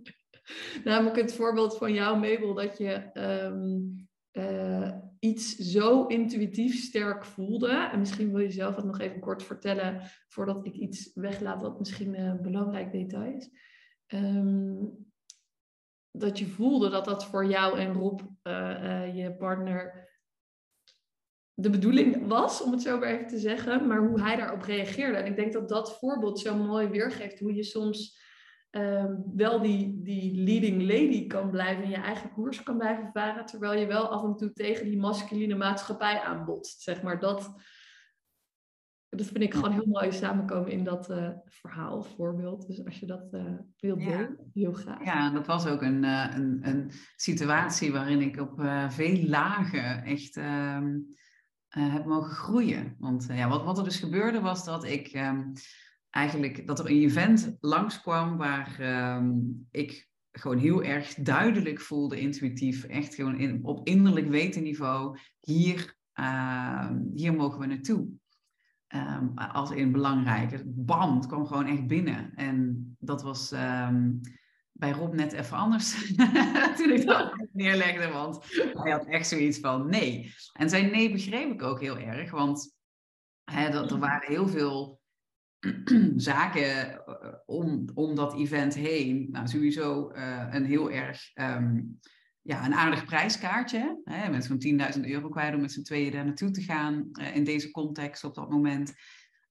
[0.84, 3.78] Namelijk het voorbeeld van jou, Mabel, dat je ehm,
[4.30, 7.88] eh, iets zo intuïtief sterk voelde.
[7.92, 11.78] En misschien wil je zelf het nog even kort vertellen voordat ik iets weglaat wat
[11.78, 13.50] misschien een belangrijk detail is.
[14.06, 14.84] Ehm,
[16.10, 18.20] dat je voelde dat dat voor jou en Rob,
[19.14, 20.10] je partner,
[21.54, 25.16] de bedoeling was, om het zo maar even te zeggen, maar hoe hij daarop reageerde.
[25.16, 28.20] En ik denk dat dat voorbeeld zo mooi weergeeft hoe je soms
[28.70, 33.46] ehm, wel die, die leading lady kan blijven en je eigen koers kan blijven varen,
[33.46, 36.82] terwijl je wel af en toe tegen die masculine maatschappij aanbotst.
[36.82, 37.54] Zeg maar dat,
[39.08, 42.66] dat vind ik gewoon heel mooi samenkomen in dat eh, verhaal voorbeeld.
[42.66, 44.08] Dus als je dat eh wilt Ja.
[44.10, 45.04] delen, heel graag.
[45.04, 50.36] Ja, dat was ook een, eh, een, een situatie waarin ik op veel lagen echt
[50.36, 50.98] ehm,
[51.72, 52.96] eh, heb mogen groeien.
[52.98, 55.42] Want eh, ja, wat, wat er dus gebeurde was dat ik ehm,
[56.10, 59.30] eigenlijk dat er een event langskwam waar ehm,
[59.70, 67.00] ik gewoon heel erg duidelijk voelde, intuïtief, echt gewoon in, op innerlijk wetenniveau, hier, ehm,
[67.14, 68.08] hier mogen we naartoe.
[68.86, 70.62] Ehm, als in belangrijk.
[70.64, 72.34] Bam, het kwam gewoon echt binnen.
[72.34, 73.52] En dat was
[74.72, 76.14] bij Rob net even anders
[76.76, 80.34] toen ik dat neerlegde, want hij had echt zoiets van nee.
[80.52, 82.76] En zijn nee begreep ik ook heel erg, want
[83.44, 85.00] hè, dat, er waren heel veel
[86.16, 89.28] zaken eh, om, om dat event heen.
[89.30, 91.80] Nou, sowieso eh, een heel erg ehm,
[92.42, 94.00] ja, een aardig prijskaartje.
[94.04, 97.36] Hè, met zo'n 10.000 euro kwijt om met z'n tweeën daar naartoe te gaan eh,
[97.36, 98.92] in deze context op dat moment.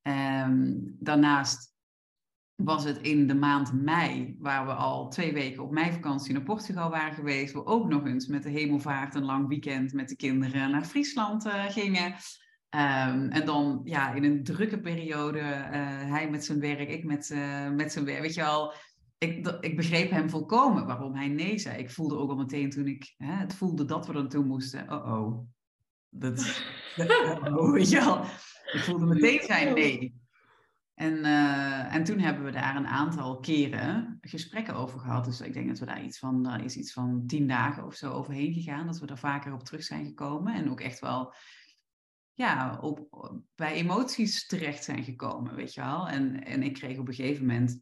[0.01, 1.70] Ehm, daarnaast
[2.63, 6.89] was het in de maand mei, waar we al twee weken op meivakantie naar Portugal
[6.89, 10.71] waren geweest, we ook nog eens met de hemelvaart een lang weekend met de kinderen
[10.71, 12.15] naar Friesland eh, gingen.
[12.69, 17.31] Ehm, en dan ja, in een drukke periode, eh, hij met zijn werk, ik met,
[17.31, 18.73] eh, met zijn werk, weet je wel.
[19.17, 21.77] Ik, ik begreep hem volkomen waarom hij nee zei.
[21.77, 24.91] Ik voelde ook al meteen toen ik hè, het voelde dat we er naartoe moesten.
[24.91, 25.47] Oh oh.
[26.09, 26.63] Dat,
[27.57, 28.21] oh, weet je wel.
[28.71, 30.20] Ik voelde meteen zijn nee.
[31.01, 35.25] En, eh, en toen hebben we daar een aantal keren gesprekken over gehad.
[35.25, 37.95] Dus ik denk dat we daar iets van, daar is iets van tien dagen of
[37.95, 38.85] zo overheen gegaan.
[38.85, 40.53] Dat we er vaker op terug zijn gekomen.
[40.53, 41.33] En ook echt wel
[42.33, 43.07] ja, op,
[43.55, 46.09] bij emoties terecht zijn gekomen, weet je wel.
[46.09, 47.81] En, en ik kreeg op een gegeven moment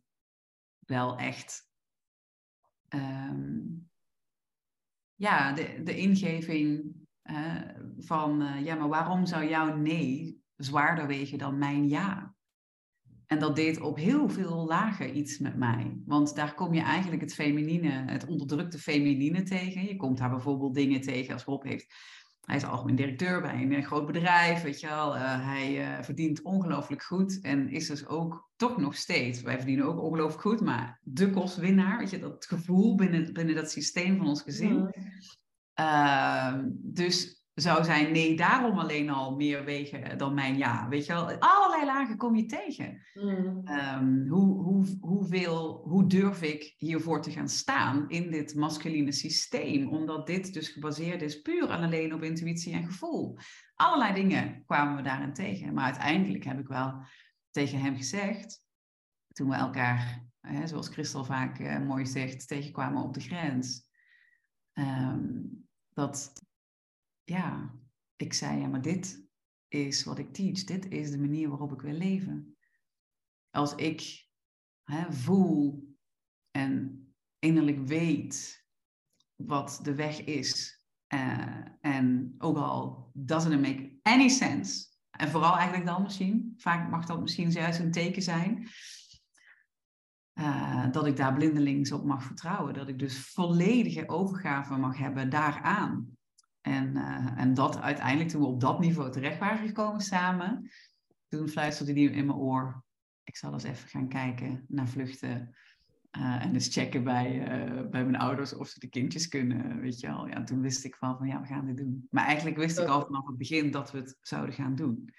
[0.79, 1.69] wel echt
[2.87, 3.59] ehm,
[5.15, 6.95] ja, de, de ingeving
[7.97, 12.37] van, eh, ja, maar waarom zou jouw nee zwaarder wegen dan mijn ja?
[13.29, 15.97] En dat deed op heel veel lagen iets met mij.
[16.05, 19.85] Want daar kom je eigenlijk het feminine, het onderdrukte feminine tegen.
[19.85, 21.93] Je komt daar bijvoorbeeld dingen tegen als Rob heeft
[22.49, 25.15] hij is algemeen directeur bij een groot bedrijf, weet je wel.
[25.15, 30.41] hij verdient ongelooflijk goed en is dus ook toch nog steeds, wij verdienen ook ongelooflijk
[30.41, 34.89] goed, maar de kostwinnaar, weet je, dat gevoel binnen, binnen dat systeem van ons gezin.
[35.73, 40.87] Ehm, dus zou zijn nee daarom alleen al meer wegen dan mijn ja.
[40.87, 43.01] Weet je wel, allerlei lagen kom je tegen.
[43.13, 43.67] Mm.
[43.67, 49.87] Um, hoe, hoe, hoeveel, hoe durf ik hiervoor te gaan staan in dit masculine systeem?
[49.87, 53.37] Omdat dit dus gebaseerd is puur en alleen op intuïtie en gevoel.
[53.75, 55.73] Allerlei dingen kwamen we daarin tegen.
[55.73, 57.01] Maar uiteindelijk heb ik wel
[57.51, 58.63] tegen hem gezegd,
[59.31, 63.87] toen we elkaar, hè, zoals Christel vaak uh, mooi zegt, tegenkwamen op de grens.
[64.73, 66.33] Um, dat
[67.29, 67.75] ja,
[68.15, 69.27] ik zei, ja, maar dit
[69.67, 70.63] is wat ik teach.
[70.63, 72.57] Dit is de manier waarop ik wil leven.
[73.49, 74.27] Als ik
[74.83, 75.87] hè, voel
[76.51, 77.03] en
[77.39, 78.65] innerlijk weet
[79.35, 80.83] wat de weg is.
[81.13, 84.87] Uh, en ook al doesn't it make any sense.
[85.09, 86.53] En vooral eigenlijk dan misschien.
[86.57, 88.67] Vaak mag dat misschien juist een teken zijn.
[90.33, 92.73] Uh, dat ik daar blindelings op mag vertrouwen.
[92.73, 96.18] Dat ik dus volledige overgave mag hebben daaraan.
[96.61, 100.69] En, uh, en dat uiteindelijk, toen we op dat niveau terecht waren gekomen samen,
[101.27, 102.83] toen fluisterde die in mijn oor.
[103.23, 105.55] Ik zal eens even gaan kijken naar vluchten.
[106.17, 109.99] Uh, en eens checken bij, uh, bij mijn ouders of ze de kindjes kunnen, weet
[109.99, 110.27] je wel.
[110.27, 112.07] Ja, toen wist ik van, van ja, we gaan dit doen.
[112.09, 115.13] Maar eigenlijk wist ik al vanaf het begin dat we het zouden gaan doen.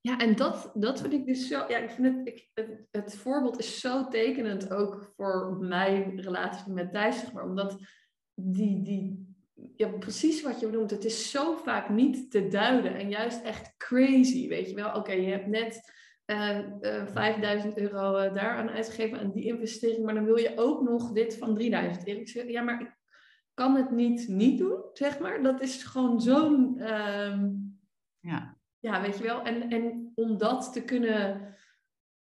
[0.00, 1.64] Ja, en dat, dat vind ik dus zo.
[1.68, 6.72] Ja, ik vind het, ik, het, het voorbeeld is zo tekenend ook voor mijn relatie
[6.72, 7.44] met Thijs, zeg maar.
[7.44, 7.78] Omdat
[8.34, 9.33] die, die,
[9.76, 10.90] ja, precies wat je noemt.
[10.90, 14.94] Het is zo vaak niet te duiden en juist echt crazy, weet je wel.
[14.94, 15.92] Oké, je hebt net
[16.26, 20.82] uh, uh, 5000 euro uh, daaraan uitgegeven aan die investering, maar dan wil je ook
[20.82, 22.50] nog dit van 3000 euro.
[22.50, 22.96] Ja, maar ik
[23.54, 25.42] kan het niet niet doen, zeg maar.
[25.42, 26.78] Dat is gewoon zo'n...
[26.78, 27.50] Ehm,
[28.20, 28.58] ja.
[28.78, 29.42] ja, weet je wel.
[29.42, 31.54] En, en om dat te kunnen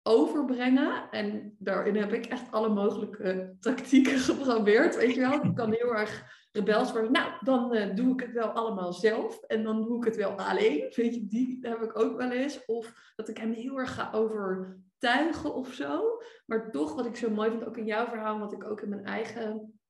[0.02, 1.10] overbrengen.
[1.10, 4.96] En daarin heb ik echt alle mogelijke tactieken geprobeerd.
[4.96, 7.12] Weet je wel, ik kan heel erg rebels worden.
[7.12, 9.42] Nou, dan uh, doe ik het wel allemaal zelf.
[9.42, 10.92] En dan doe ik het wel alleen.
[10.94, 12.64] Weet je, die heb ik ook wel eens.
[12.64, 16.20] Of dat ik hem heel erg ga overtuigen of zo.
[16.46, 18.88] Maar toch, wat ik zo mooi vind, ook in jouw verhaal, wat ik ook in
[18.88, 19.80] mijn eigen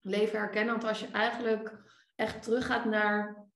[0.00, 0.66] leven herken.
[0.66, 1.78] Want als je eigenlijk
[2.14, 3.48] echt teruggaat naar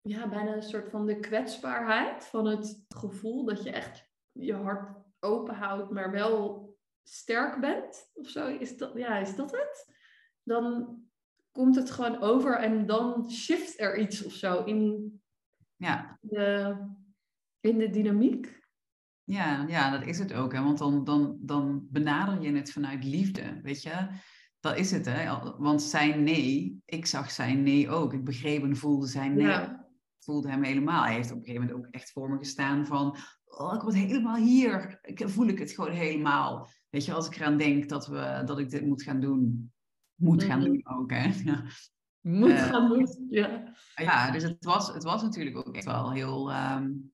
[0.00, 5.04] ja, bijna een soort van de kwetsbaarheid van het gevoel dat je echt je hart
[5.20, 6.66] open houdt, maar wel
[7.02, 8.46] sterk bent of zo.
[8.46, 9.94] Is dat, ja, is dat het?
[10.42, 10.96] Dan
[11.56, 15.12] komt het gewoon over en dan shift er iets of zo in,
[15.76, 16.18] ja.
[16.20, 16.76] de,
[17.60, 18.64] in de dynamiek.
[19.24, 20.52] Ja, ja, dat is het ook.
[20.52, 20.62] Hè?
[20.62, 24.08] Want dan, dan, dan benader je het vanuit liefde, weet je.
[24.60, 25.54] Dat is het, hè.
[25.58, 28.12] Want zijn nee, ik zag zijn nee ook.
[28.12, 29.46] Ik begreep en voelde zijn nee.
[29.46, 29.86] Ja.
[30.18, 31.02] voelde hem helemaal.
[31.02, 33.16] Hij heeft op een gegeven moment ook echt voor me gestaan van...
[33.44, 34.98] Oh, ik word helemaal hier.
[35.02, 36.68] Ik voel ik het gewoon helemaal.
[36.90, 39.72] Weet je, als ik eraan denk dat, we, dat ik dit moet gaan doen
[40.16, 40.68] moet gaan mhm.
[40.68, 41.10] doen ook.
[41.10, 41.30] Hè?
[41.44, 41.62] Ja.
[42.20, 43.74] Moet uh, gaan doen, ja.
[43.94, 46.52] Ja, dus het was, het was natuurlijk ook echt wel heel...
[46.52, 47.12] Um,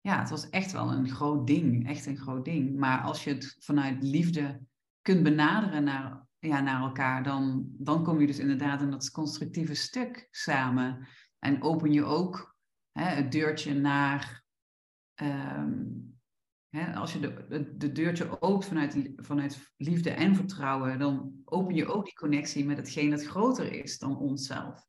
[0.00, 1.88] ja, het was echt wel een groot ding.
[1.88, 2.76] Echt een groot ding.
[2.76, 4.60] Maar als je het vanuit liefde
[5.02, 7.22] kunt benaderen naar, ja, naar elkaar...
[7.22, 11.06] Dan, dan kom je dus inderdaad in dat constructieve stuk samen.
[11.38, 12.56] En open je ook
[12.92, 14.44] hè, het deurtje naar...
[15.22, 16.13] Um,
[16.94, 22.04] als je de, de, deurtje opent vanuit, vanuit liefde en vertrouwen, dan open je ook
[22.04, 24.86] die connectie met hetgeen dat groter is dan onszelf.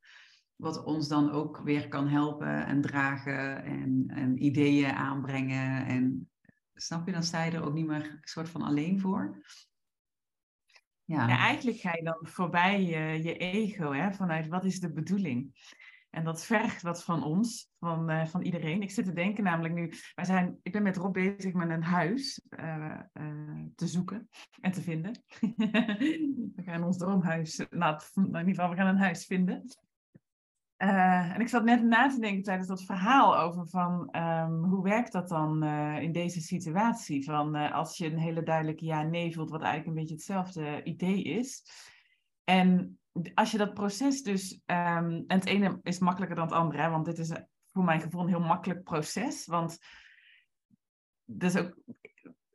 [0.56, 5.86] Wat ons dan ook weer kan helpen en dragen en, en ideeën aanbrengen.
[5.86, 6.30] En
[6.74, 9.44] snap je, dan sta je er ook niet meer soort van alleen voor.
[11.04, 11.28] Ja.
[11.28, 14.14] eigenlijk ga je dan voorbij je, je ego, hè?
[14.14, 15.54] vanuit wat is de bedoeling.
[16.16, 18.82] En dat vergt wat van ons, van, uh, van iedereen.
[18.82, 21.84] Ik zit te denken namelijk nu, wij zijn, ik ben met Rob bezig met een
[21.84, 24.30] huis uh, uh, te zoeken
[24.62, 25.24] en te vinden.
[26.56, 29.64] we gaan ons droomhuis, nou, in ieder geval, we gaan een huis vinden.
[30.78, 35.12] en ik zat net na te denken tijdens dat verhaal over van um, hoe werkt
[35.12, 35.64] dat dan
[36.00, 37.24] in deze situatie?
[37.24, 41.64] Van als je een hele duidelijke ja-nee voelt, wat eigenlijk een beetje hetzelfde idee is.
[42.44, 43.00] En
[43.34, 47.06] als je dat proces dus, um, en het ene is makkelijker dan het andere, want
[47.06, 47.32] dit is
[47.72, 49.78] voor mijn gevoel een heel makkelijk proces, want
[51.26, 51.78] dus ook,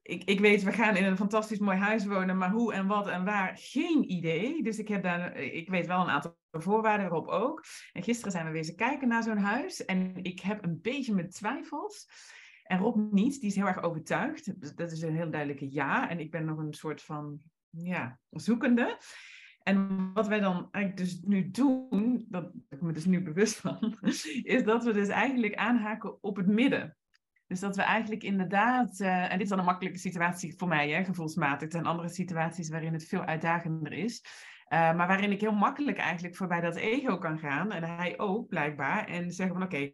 [0.03, 3.09] ik, ik weet, we gaan in een fantastisch mooi huis wonen, maar hoe en wat
[3.09, 4.63] en waar, geen idee.
[4.63, 7.65] Dus ik heb daar, ik weet wel een aantal voorwaarden, erop ook.
[7.93, 11.31] En gisteren zijn we wezen kijken naar zo'n huis en ik heb een beetje mijn
[11.31, 12.09] twijfels.
[12.63, 14.77] En Rob niet, die is heel erg overtuigd.
[14.77, 16.09] Dat is een heel duidelijke ja.
[16.09, 18.99] En ik ben nog een soort van, ja, zoekende.
[19.71, 23.99] En wat wij dan eigenlijk dus nu doen, dat ik me dus nu bewust van,
[24.57, 26.97] is dat we dus eigenlijk aanhaken op het midden.
[27.47, 30.91] Dus dat we eigenlijk inderdaad, uh, en dit is dan een makkelijke situatie voor mij,
[30.91, 31.63] hè, gevoelsmatig.
[31.67, 34.25] Er zijn andere situaties waarin het veel uitdagender is.
[34.73, 37.73] Uh, maar waarin ik heel makkelijk eigenlijk voorbij dat ego kan gaan.
[37.73, 39.07] En hij ook, blijkbaar.
[39.07, 39.93] En zeggen van oké,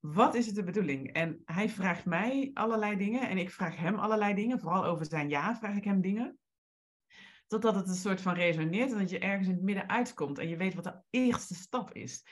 [0.00, 1.12] wat is het de bedoeling?
[1.12, 4.60] En hij vraagt mij allerlei dingen en ik vraag hem allerlei dingen.
[4.60, 6.38] Vooral over zijn ja vraag ik hem dingen.
[7.46, 10.48] Totdat het een soort van resoneert en dat je ergens in het midden uitkomt en
[10.48, 12.24] je weet wat de eerste stap is.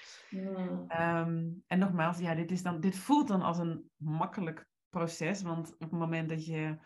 [0.88, 5.72] Ehm, en nogmaals, ja, dit, is dan, dit voelt dan als een makkelijk proces, want
[5.72, 6.76] op het moment dat je.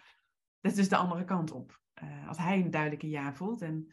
[0.60, 1.80] Dat is dus de andere kant op.
[2.02, 3.86] Uh, als hij een duidelijke ja voelt en,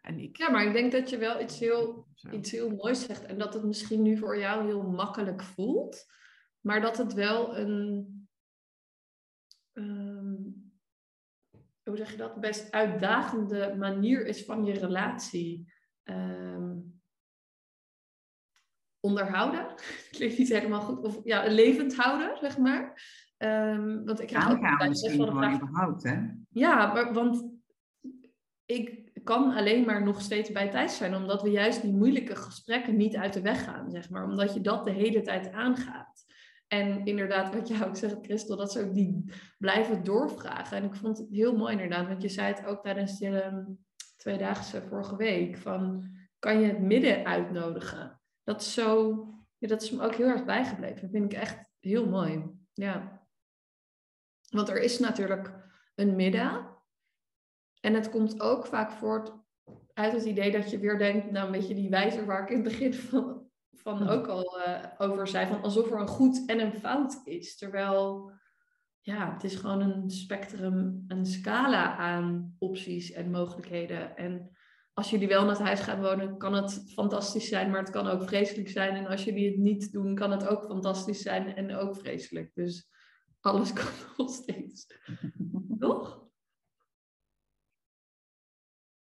[0.00, 0.36] en ik.
[0.36, 3.54] Ja, maar ik denk dat je wel iets heel, iets heel moois zegt en dat
[3.54, 6.06] het misschien nu voor jou heel makkelijk voelt,
[6.60, 8.28] maar dat het wel een.
[9.72, 10.47] Um,
[11.88, 15.72] hoe zeg je dat, best uitdagende manier is van je relatie
[16.04, 17.00] um,
[19.00, 19.66] onderhouden.
[20.10, 21.04] Klinkt niet helemaal goed.
[21.04, 23.02] Of ja, levend houden, zeg maar.
[23.38, 25.54] Um, want ik krijg ook best wel de vraag.
[25.54, 26.16] Überhaupt, hè?
[26.50, 27.56] Ja, maar, want
[28.66, 32.96] ik kan alleen maar nog steeds bij tijd zijn, omdat we juist die moeilijke gesprekken
[32.96, 34.24] niet uit de weg gaan, zeg maar.
[34.24, 36.24] Omdat je dat de hele tijd aangaat.
[36.68, 40.76] En inderdaad, wat jij ook zegt, Christel, dat ze ook die blijven doorvragen.
[40.76, 43.78] En ik vond het heel mooi inderdaad, want je zei het ook tijdens de um,
[44.16, 48.20] tweedaagse vorige week, van kan je het midden uitnodigen?
[48.44, 49.14] Dat is zo,
[49.58, 51.00] ja, dat is me ook heel erg bijgebleven.
[51.00, 52.44] Dat vind ik echt heel mooi.
[52.72, 53.26] Ja.
[54.48, 55.54] Want er is natuurlijk
[55.94, 56.76] een midden.
[57.80, 59.32] En het komt ook vaak voort
[59.92, 62.54] uit het idee dat je weer denkt, nou een beetje die wijzer waar ik in
[62.54, 63.47] het begin van
[63.82, 64.08] van hm.
[64.08, 67.56] ook al uh, over zei, van alsof er een goed en een fout is.
[67.56, 68.32] Terwijl,
[69.00, 74.16] ja, het is gewoon een spectrum, een scala aan opties en mogelijkheden.
[74.16, 74.50] En
[74.92, 78.06] als jullie wel naar het huis gaan wonen, kan het fantastisch zijn, maar het kan
[78.06, 78.94] ook vreselijk zijn.
[78.94, 82.50] En als jullie het niet doen, kan het ook fantastisch zijn en ook vreselijk.
[82.54, 82.90] Dus
[83.40, 84.86] alles kan nog steeds.
[85.78, 86.26] Toch?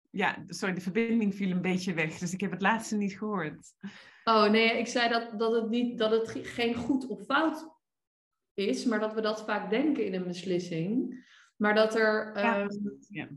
[0.10, 3.73] Ja, sorry, de verbinding viel een beetje weg, dus ik heb het laatste niet gehoord.
[4.28, 7.70] Oh nee, ik zei dat, dat, het, niet, dat het geen goed of fout
[8.54, 11.26] is, maar dat we dat vaak denken in een beslissing.
[11.56, 12.68] Maar dat er, ehm,
[13.10, 13.28] ja.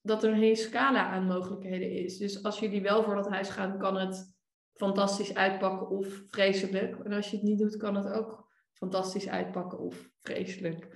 [0.00, 2.18] dat er een hele scala aan mogelijkheden is.
[2.18, 4.36] Dus als jullie wel voor dat huis gaan, kan het
[4.72, 6.98] fantastisch uitpakken of vreselijk.
[7.04, 10.88] En als je het niet doet, kan het ook fantastisch uitpakken of vreselijk.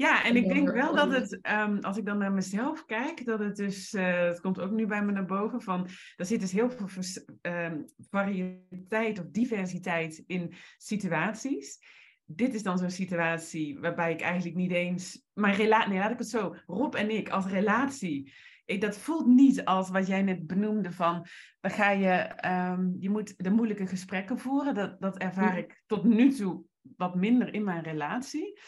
[0.00, 3.38] Ja, en ik denk wel dat het, ehm, als ik dan naar mezelf kijk, dat
[3.38, 6.52] het dus, uh, het komt ook nu bij me naar boven, van er zit dus
[6.52, 6.88] heel veel
[7.42, 11.78] um, variëteit of diversiteit in situaties.
[12.24, 16.18] Dit is dan zo'n situatie waarbij ik eigenlijk niet eens, mijn relatie, nee laat ik
[16.18, 18.32] het zo, Rob en ik als relatie,
[18.64, 21.26] ik, dat voelt niet als wat jij net benoemde van,
[21.60, 24.74] dan ga je, um, je moet de moeilijke gesprekken voeren.
[24.74, 26.64] Dat, dat ervaar ik tot nu toe
[26.96, 28.58] wat minder in mijn relatie.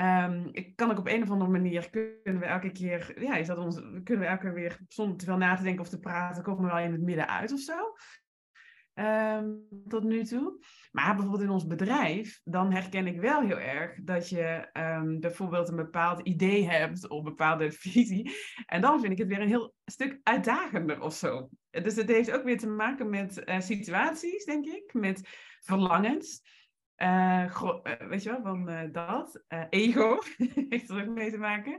[0.00, 3.46] Um, ik kan ook op een of andere manier, kunnen we elke keer, ja, is
[3.46, 5.98] dat ons, kunnen we elke keer weer, zonder te veel na te denken of te
[5.98, 7.74] praten, komen we wel in het midden uit of zo.
[8.94, 10.64] Um, tot nu toe.
[10.90, 15.68] Maar bijvoorbeeld in ons bedrijf, dan herken ik wel heel erg dat je um, bijvoorbeeld
[15.68, 18.32] een bepaald idee hebt of een bepaalde visie.
[18.66, 21.48] En dan vind ik het weer een heel stuk uitdagender of zo.
[21.70, 25.28] Dus het heeft ook weer te maken met uh, situaties, denk ik, met
[25.60, 26.42] verlangens.
[27.02, 27.56] Uh,
[28.08, 29.44] weet je wel, van uh, dat.
[29.70, 30.18] ego
[30.68, 31.78] heeft er ook mee te maken.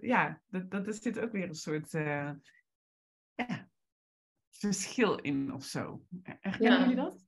[0.00, 3.68] ja, dat, dat, zit ook weer een soort ja,
[4.50, 6.04] verschil in of zo.
[6.22, 6.80] Herkennen ja.
[6.80, 7.24] jullie dat?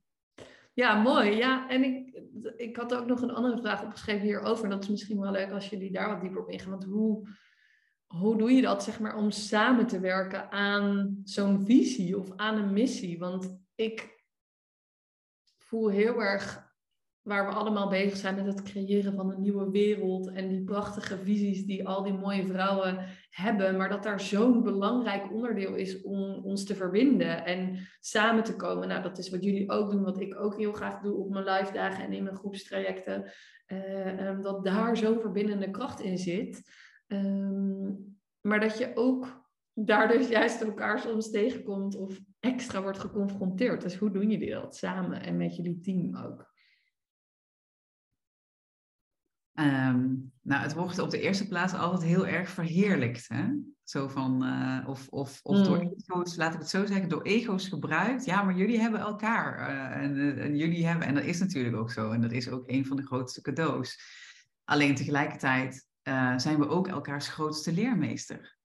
[0.77, 1.35] Ja, mooi.
[1.35, 2.21] Ja, en ik,
[2.57, 4.63] ik had ook nog een andere vraag opgeschreven hierover.
[4.63, 6.69] En dat is misschien wel leuk als jullie daar wat dieper op ingaan.
[6.69, 7.27] Want hoe,
[8.07, 12.57] hoe doe je dat, zeg maar, om samen te werken aan zo'n visie of aan
[12.57, 13.19] een missie?
[13.19, 14.16] Want ik
[15.67, 16.65] voel heel erg
[17.21, 21.17] waar we allemaal bezig zijn met het creëren van een nieuwe wereld en die prachtige
[21.17, 26.33] visies die al die mooie vrouwen hebben, maar dat daar zo'n belangrijk onderdeel is om
[26.43, 28.87] ons te verbinden en samen te komen.
[28.87, 31.45] Nou, dat is wat jullie ook doen, wat ik ook heel graag doe op mijn
[31.45, 33.31] live dagen en in mijn groepstrajecten,
[33.67, 36.61] uh, dat daar zo'n verbindende kracht in zit.
[37.07, 37.91] Ehm,
[38.41, 39.46] maar dat je ook
[39.85, 43.81] daar dus juist elkaar soms tegenkomt of extra wordt geconfronteerd.
[43.81, 46.55] Dus hoe doen jullie dat samen en met jullie team ook?
[49.53, 50.05] Ehm,
[50.41, 53.27] nou, het wordt op de eerste plaats altijd heel erg verheerlijkt.
[53.27, 53.45] Hè?
[53.83, 55.93] Zo van, uh, of, of, of door mm.
[55.97, 58.25] ego's, laat ik het zo zeggen, door ego's gebruikt.
[58.25, 59.69] Ja, maar jullie hebben elkaar.
[59.69, 62.11] Uh, en, en, jullie hebben, en dat is natuurlijk ook zo.
[62.11, 63.99] En dat is ook een van de grootste cadeaus.
[64.63, 68.56] Alleen tegelijkertijd uh, zijn we ook elkaars grootste leermeester.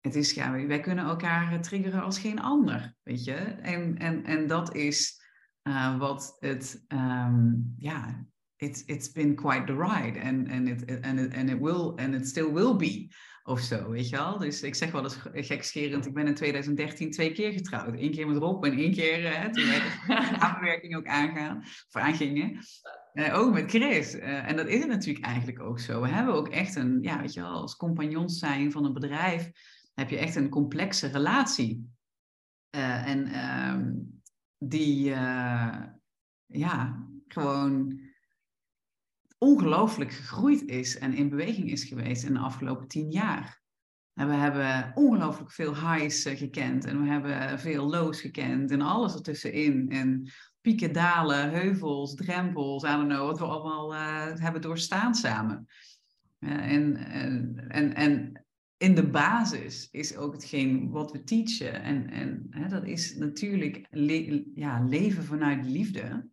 [0.00, 3.34] Het is, ja, wij kunnen elkaar triggeren als geen ander, weet je.
[3.34, 5.22] En, en, en dat is
[5.62, 8.26] uh, wat het, um, ja,
[8.56, 10.20] it's, it's been quite the ride.
[10.20, 13.08] And, and, it, and, it, and it will, and it still will be.
[13.42, 14.38] Of zo, weet je wel.
[14.38, 17.94] Dus ik zeg wel eens gekscherend, ik ben in 2013 twee keer getrouwd.
[17.94, 22.02] Eén keer met Rob en één keer uh, toen wij de samenwerking ook aangaan, of
[22.02, 22.58] aangingen.
[23.14, 24.14] Uh, ook met Chris.
[24.14, 26.00] Uh, en dat is het natuurlijk eigenlijk ook zo.
[26.00, 29.50] We hebben ook echt een, ja, weet je wel, als compagnons zijn van een bedrijf,
[30.00, 31.88] heb je echt een complexe relatie.
[32.70, 34.20] en um,
[34.58, 35.04] die,
[36.46, 38.00] ja, gewoon
[39.38, 43.60] ongelooflijk gegroeid is en in beweging is geweest in de afgelopen tien jaar.
[44.14, 49.14] En we hebben ongelooflijk veel highs gekend en we hebben veel lows gekend en alles
[49.14, 49.90] ertussenin.
[49.90, 53.94] En pieken, dalen, heuvels, drempels, I don't know, wat we allemaal
[54.40, 55.66] hebben doorstaan samen.
[56.38, 58.44] En, en, en, en
[58.80, 61.82] in de basis is ook hetgeen wat we teachen.
[61.82, 66.30] En, en hè, dat is natuurlijk le ja, leven vanuit liefde.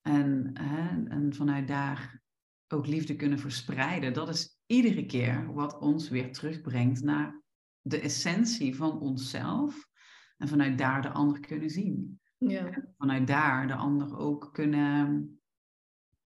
[0.00, 2.22] En, hè, en vanuit daar
[2.68, 4.12] ook liefde kunnen verspreiden.
[4.12, 7.42] Dat is iedere keer wat ons weer terugbrengt naar
[7.80, 9.88] de essentie van onszelf.
[10.36, 12.20] En vanuit daar de ander kunnen zien.
[12.38, 12.92] Ja.
[12.96, 15.40] vanuit daar de ander ook kunnen.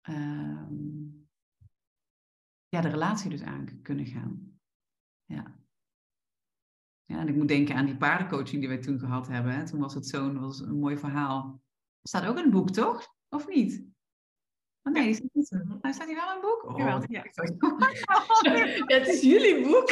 [0.09, 0.67] Uh,
[2.67, 4.44] ja, de relatie dus aan kunnen gaan.
[5.25, 5.55] Ja.
[7.05, 9.51] Ja, en ik moet denken aan die paardencoaching die wij toen gehad hebben.
[9.51, 9.65] Hè.
[9.65, 11.61] Toen was het zo'n was een mooi verhaal.
[12.03, 13.07] Staat ook in het boek, toch?
[13.29, 13.83] Of niet?
[14.83, 15.57] Oh nee, is niet zo.
[15.57, 16.63] Nou, staat hier wel een boek?
[16.63, 17.01] Oh, ja.
[17.07, 17.23] ja.
[18.97, 19.89] het is jullie boek.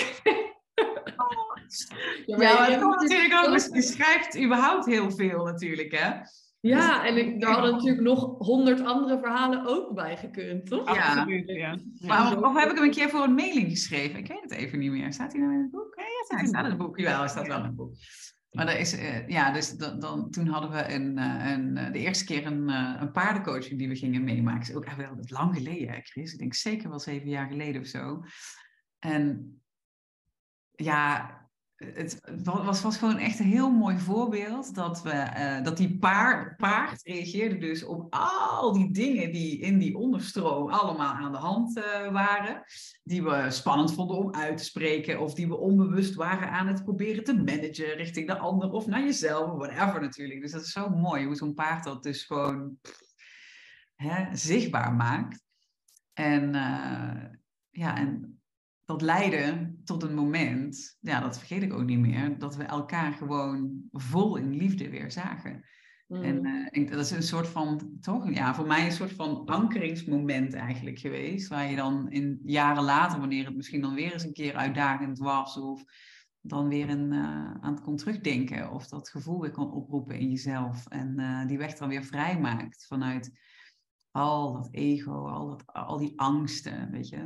[2.25, 6.21] ja, maar, ja, maar natuurlijk ook, je schrijft überhaupt heel veel natuurlijk, hè?
[6.69, 10.95] Ja, dus, en ik, daar hadden natuurlijk nog honderd andere verhalen ook bij gekund, toch?
[10.95, 11.77] Ja, Absoluut, ja.
[11.99, 14.19] Maar, of, heb ik hem een keer voor een mailing geschreven?
[14.19, 15.13] Ik weet het even niet meer.
[15.13, 15.93] Staat hij nou in het boek?
[15.95, 16.99] Ja, ja staat, staat in het boek.
[16.99, 17.95] Ja, hij staat wel in het boek.
[18.51, 21.99] Maar er is, uh, ja, dus dan, dan, toen hadden we een, uh, een, de
[21.99, 22.69] eerste keer een,
[23.01, 24.61] een paardencoaching die we gingen meemaken.
[24.61, 26.33] Is ook echt wel lang geleden, Chris.
[26.33, 28.23] Ik denk zeker wel zeven jaar geleden of zo.
[28.99, 29.55] En
[30.71, 31.37] ja,
[31.75, 36.57] het was, was gewoon echt een heel mooi voorbeeld dat, we, uh, dat die paard,
[36.57, 41.77] paard reageerde dus op al die dingen die in die onderstroom allemaal aan de hand
[41.77, 42.63] uh, waren.
[43.03, 46.83] Die we spannend vonden om uit te spreken of die we onbewust waren aan het
[46.83, 50.41] proberen te managen richting de ander of naar jezelf whatever natuurlijk.
[50.41, 52.77] Dus dat is zo mooi hoe zo'n paard dat dus gewoon
[53.95, 55.43] hè, zichtbaar maakt.
[56.13, 57.23] En uh,
[57.69, 58.41] ja, en
[58.85, 63.13] dat leidde tot een moment, ja, dat vergeet ik ook niet meer, dat we elkaar
[63.13, 65.63] gewoon vol in liefde weer zagen.
[66.07, 70.53] En uh, dat is een soort van, toch, ja, voor mij een soort van ankeringsmoment
[70.53, 74.33] eigenlijk geweest, waar je dan in jaren later, wanneer het misschien dan weer eens een
[74.33, 75.83] keer uitdagend was, of
[76.41, 80.29] dan weer een, uh, aan het kon terugdenken, of dat gevoel weer kon oproepen in
[80.29, 83.31] jezelf en uh, die weg dan weer vrij maakt vanuit
[84.13, 87.17] al dat ego, al, dat, al die angsten, weet je.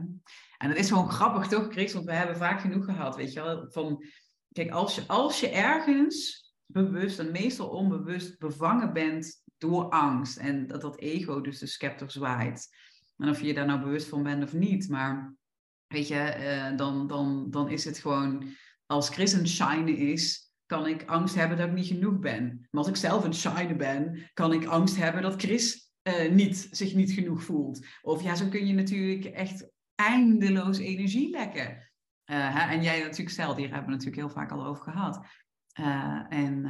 [0.57, 1.93] En dat is gewoon grappig toch, Chris?
[1.93, 3.65] Want we hebben vaak genoeg gehad, weet je wel.
[3.69, 4.03] Van,
[4.51, 10.67] kijk, als je, als je ergens bewust en meestal onbewust bevangen bent door angst en
[10.67, 12.69] dat dat ego dus de scepter zwaait.
[13.17, 15.35] En of je daar nou bewust van bent of niet, maar
[15.87, 18.43] weet je, uh, dan, dan, dan is het gewoon,
[18.85, 22.67] als Chris een shine is, kan ik angst hebben dat ik niet genoeg ben.
[22.71, 26.67] Maar als ik zelf een shine ben, kan ik angst hebben dat Chris uh, niet,
[26.71, 27.85] zich niet genoeg voelt.
[28.01, 31.71] Of ja, zo kun je natuurlijk echt eindeloos energie lekken.
[31.71, 32.73] Uh, hè?
[32.73, 35.25] En jij natuurlijk zelf, hier hebben we natuurlijk heel vaak al over gehad.
[35.79, 36.65] Uh, en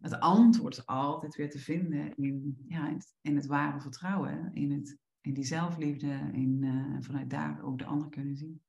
[0.00, 4.50] het antwoord is altijd weer te vinden in, ja, in, het, in het ware vertrouwen,
[4.54, 6.66] in, het, in die zelfliefde, in
[7.00, 8.62] vanuit daar ook de ander kunnen zien.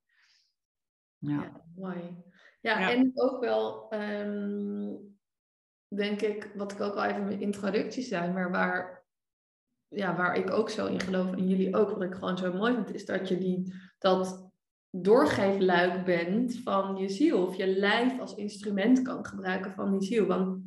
[1.17, 2.23] Ja, ja mooi.
[2.61, 5.17] Ja, ja, en ook wel, um,
[5.87, 9.00] denk ik, wat ik ook al even in mijn introductie zei, maar waar
[9.95, 12.73] ja, waar ik ook zo in geloof en jullie ook, wat ik gewoon zo mooi
[12.73, 14.49] vind, is dat je die, dat
[14.89, 17.45] doorgeefluik bent van je ziel.
[17.45, 20.25] Of je lijf als instrument kan gebruiken van die ziel.
[20.25, 20.63] Want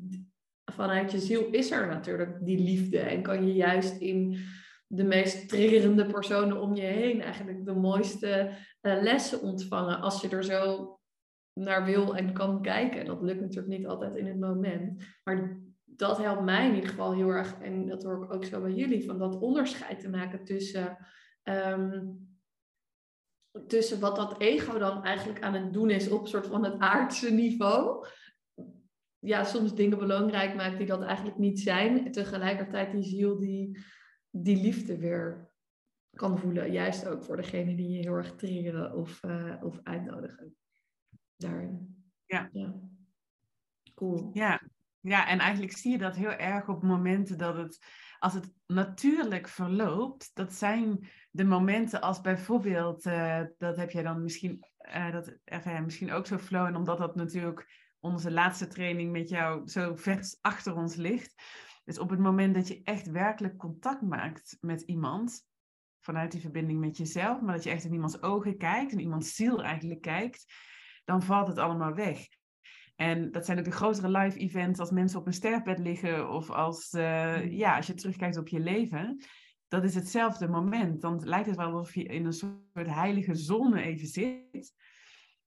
[0.72, 2.98] vanuit je ziel is er natuurlijk die liefde.
[2.98, 4.38] En kan je juist in
[4.86, 8.50] de meest triggerende personen om je heen eigenlijk de mooiste
[8.82, 10.00] uh, lessen ontvangen.
[10.00, 10.92] Als je er zo
[11.60, 13.04] naar wil en kan kijken.
[13.04, 15.04] Dat lukt natuurlijk niet altijd in het moment.
[15.24, 15.60] Maar
[15.96, 18.72] dat helpt mij in ieder geval heel erg, en dat hoor ik ook zo bij
[18.72, 20.98] jullie, van dat onderscheid te maken tussen,
[21.42, 22.28] um,
[23.66, 27.30] tussen wat dat ego dan eigenlijk aan het doen is op soort van het aardse
[27.30, 28.06] niveau.
[29.18, 32.12] Ja, soms dingen belangrijk maakt die dat eigenlijk niet zijn.
[32.12, 33.78] Tegelijkertijd die ziel die
[34.30, 35.50] die liefde weer
[36.10, 36.72] kan voelen.
[36.72, 40.56] Juist ook voor degene die je heel erg triggeren of, uh, of uitnodigen
[41.36, 42.04] daarin.
[42.26, 42.48] Ja.
[42.52, 42.74] ja.
[43.94, 44.30] Cool.
[44.32, 44.62] Ja.
[45.04, 47.86] Ja, en eigenlijk zie je dat heel erg op momenten dat het,
[48.18, 54.22] als het natuurlijk verloopt, dat zijn de momenten als bijvoorbeeld, eh, dat heb jij dan
[54.22, 59.12] misschien, uh, dat ervaar misschien ook zo flow, en omdat dat natuurlijk onze laatste training
[59.12, 61.34] met jou zo vers achter ons ligt.
[61.84, 65.46] Dus op het moment dat je echt werkelijk contact maakt met iemand,
[66.00, 69.34] vanuit die verbinding met jezelf, maar dat je echt in iemands ogen kijkt, in iemands
[69.34, 70.44] ziel eigenlijk kijkt,
[71.04, 72.26] dan valt het allemaal weg.
[72.96, 76.50] En dat zijn ook de grotere live events als mensen op een sterfbed liggen of
[76.50, 79.24] als, uh, ja, als je terugkijkt op je leven.
[79.68, 81.00] Dat is hetzelfde moment.
[81.00, 84.72] Dan lijkt het wel alsof je in een soort heilige zone even zit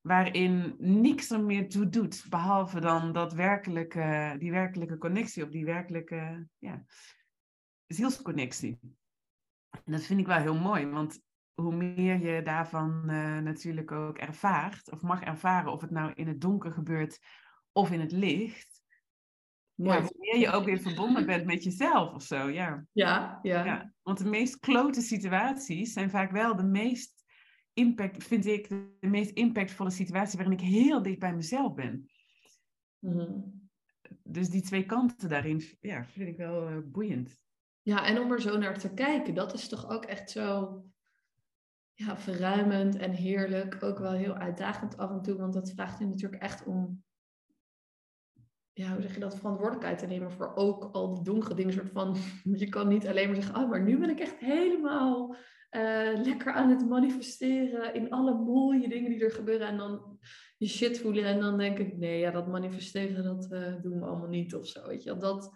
[0.07, 5.65] waarin niks er meer toe doet, behalve dan dat werkelijke, die werkelijke connectie of die
[5.65, 6.85] werkelijke ja,
[7.87, 8.79] zielsconnectie.
[9.69, 11.21] En dat vind ik wel heel mooi, want
[11.61, 16.27] hoe meer je daarvan uh, natuurlijk ook ervaart, of mag ervaren, of het nou in
[16.27, 17.19] het donker gebeurt
[17.71, 18.83] of in het licht,
[19.73, 22.49] ja, hoe meer je ook weer verbonden bent met jezelf of zo.
[22.49, 22.85] Ja.
[22.91, 23.65] Ja, ja.
[23.65, 23.93] ja.
[24.01, 27.23] Want de meest klote situaties zijn vaak wel de meest
[27.73, 32.09] impact, vind ik, de, meest impactvolle situatie waarin ik heel dicht bij mezelf ben.
[32.99, 33.69] Mm
[34.23, 37.39] Dus die twee kanten daarin, ja, vind ik wel uh, boeiend.
[37.81, 40.81] Ja, en om er zo naar te kijken, dat is toch ook echt zo
[41.97, 43.83] ja, verruimend en heerlijk.
[43.83, 47.03] Ook wel heel uitdagend af en toe, want dat vraagt je natuurlijk echt om,
[48.73, 51.73] ja, hoe zeg je dat, verantwoordelijkheid te nemen voor ook al die donkere dingen.
[51.73, 55.35] Soort van, je kan niet alleen maar zeggen, oh, maar nu ben ik echt helemaal
[55.71, 59.67] uh, lekker aan het manifesteren in alle mooie dingen die er gebeuren.
[59.67, 60.19] En dan
[60.57, 64.05] je shit voelen en dan denk ik, nee, ja, dat manifesteren, dat uh, doen we
[64.05, 64.87] allemaal niet of zo.
[64.87, 65.51] Weet je, dat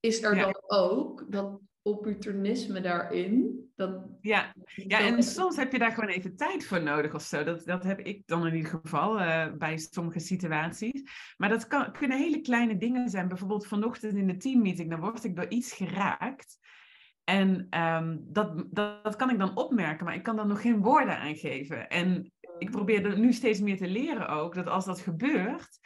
[0.00, 0.42] is er ja.
[0.42, 3.58] dan ook, dat opportunisme daarin.
[3.76, 4.54] Dat, ja.
[4.74, 7.44] ja, en soms heb je daar gewoon even tijd voor nodig of zo.
[7.44, 11.02] Dat, dat heb ik dan in ieder geval uh, bij sommige situaties.
[11.36, 13.28] Maar dat kan, kunnen hele kleine dingen zijn.
[13.28, 16.58] Bijvoorbeeld vanochtend in de teammeeting, dan word ik door iets geraakt.
[17.24, 20.82] En um, dat, dat, dat, kan ik dan opmerken, maar ik kan dan nog geen
[20.82, 21.88] woorden aan geven.
[21.88, 25.78] En ik probeer er nu steeds meer te leren ook, dat als dat gebeurt,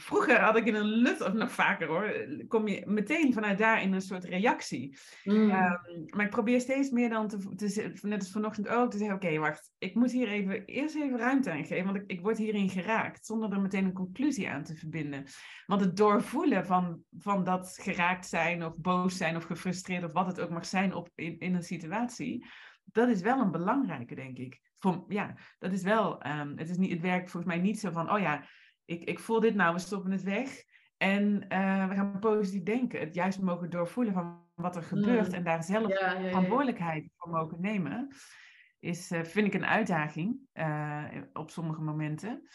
[0.00, 3.82] Vroeger had ik in een lut, of nog vaker hoor, kom je meteen vanuit daar
[3.82, 4.98] in een soort reactie.
[5.24, 5.34] Mm.
[5.34, 9.16] Um, maar ik probeer steeds meer dan te, te net als vanochtend ook, te zeggen:
[9.16, 12.38] Oké, wacht, ik moet hier even, eerst even ruimte aan geven, want ik, ik word
[12.38, 15.24] hierin geraakt, zonder er meteen een conclusie aan te verbinden.
[15.66, 20.26] Want het doorvoelen van, van dat geraakt zijn, of boos zijn, of gefrustreerd, of wat
[20.26, 22.46] het ook mag zijn op, in, in een situatie,
[22.84, 24.60] dat is wel een belangrijke, denk ik.
[24.78, 27.90] Voor, ja, dat is wel, um, het, is niet, het werkt volgens mij niet zo
[27.90, 28.44] van: Oh ja
[28.88, 30.64] ik, ik voel dit nou, we stoppen het weg.
[30.96, 33.00] En uh, we gaan positief denken.
[33.00, 35.28] Het juist mogen doorvoelen van wat er gebeurt.
[35.28, 35.34] Mm.
[35.34, 38.08] En daar zelf ja, ja, ja, verantwoordelijkheid voor mogen nemen.
[38.78, 42.48] Is, uh, vind ik een uitdaging uh, op sommige momenten.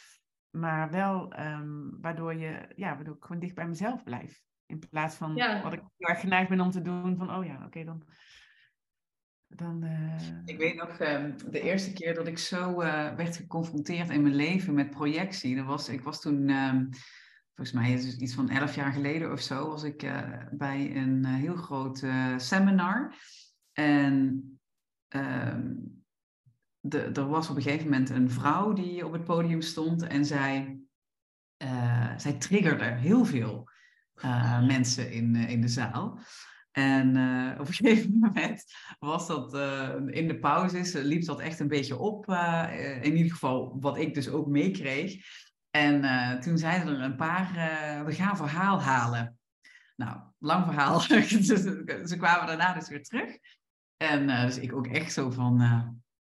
[0.50, 4.42] Maar wel um, waardoor, je, ja, waardoor ik gewoon dicht bij mezelf blijf.
[4.66, 7.18] In plaats van wat ik heel erg geneigd ben om te doen.
[7.18, 8.04] Van, oh ja, oké, okay, dan
[9.56, 10.18] dan, uh...
[10.46, 14.36] Ik weet nog, uh, de eerste keer dat ik zo uh, werd geconfronteerd in mijn
[14.36, 15.56] leven met projectie.
[15.56, 16.86] Dat was, ik was toen, ehm,
[17.56, 20.96] volgens mij is het iets van elf jaar geleden of zo, was ik eh, bij
[20.96, 22.04] een heel groot
[22.38, 23.16] seminar.
[23.72, 24.44] En
[25.08, 25.74] ehm,
[26.80, 30.26] de, er was op een gegeven moment een vrouw die op het podium stond en
[30.26, 30.80] zij,
[32.18, 33.70] zij triggerde heel veel
[34.68, 36.20] mensen in, in de zaal.
[36.74, 38.64] En uh, op een gegeven moment
[39.00, 42.28] was dat uh, in de pauzes, liep dat echt een beetje op.
[43.02, 45.16] In ieder geval wat ik dus ook meekreeg.
[45.70, 46.02] En
[46.40, 47.52] toen zeiden er een paar,
[48.06, 49.38] we gaan verhaal halen.
[49.96, 51.00] Nou, lang verhaal.
[51.00, 53.38] ze, ze kwamen daarna dus weer terug.
[53.98, 55.58] En dus ik ook echt zo van,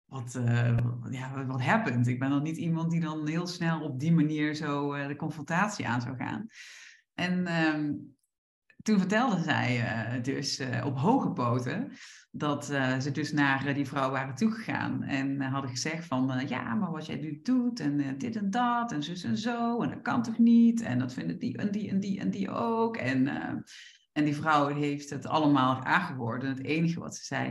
[0.06, 0.39] wat,
[1.10, 2.08] ja, wat happened?
[2.08, 5.88] Ik ben dan niet iemand die dan heel snel op die manier zo de confrontatie
[5.88, 6.47] aan zou gaan.
[7.14, 7.93] En ehm,
[8.82, 11.92] toen vertelde zij uh, dus uh, op hoge poten
[12.32, 16.92] dat uh, ze dus naar die vrouw waren toegegaan en hadden gezegd van ja, maar
[16.92, 20.24] wat jij nu doet en dit en dat en zus en zo en dat kan
[20.24, 22.98] toch niet en dat vinden die en die en die en die ook.
[22.98, 23.28] En,
[24.12, 27.48] en die vrouw heeft het allemaal aangehoord en het enige wat ze zei,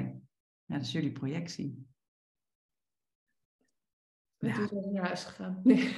[0.64, 1.87] ja, dat is jullie projectie.
[4.39, 4.55] Ja.
[4.55, 5.61] Toen is naar huis gegaan.
[5.62, 5.97] Nee.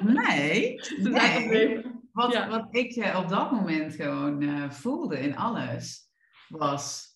[0.00, 0.80] Nee.
[0.98, 2.02] nee.
[2.14, 6.10] Wat, wat ik uh, op dat moment gewoon uh, voelde in alles,
[6.48, 7.12] was.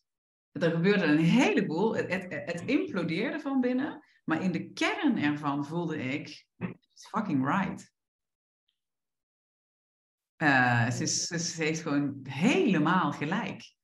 [0.53, 1.97] Er gebeurde een heleboel.
[1.97, 4.05] Het, het, het, implodeerde van binnen.
[4.25, 6.47] Maar in de kern ervan voelde ik.
[6.57, 7.93] It's fucking right.
[10.37, 13.75] Uh, ze, is, ze, heeft gewoon helemaal gelijk.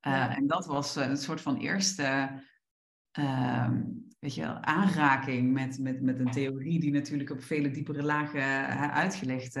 [0.00, 2.40] en dat was een soort van eerste.
[3.10, 3.82] Ehm,
[4.20, 9.56] weet je, aanraking met, met, met een theorie die natuurlijk op vele diepere lagen uitgelegd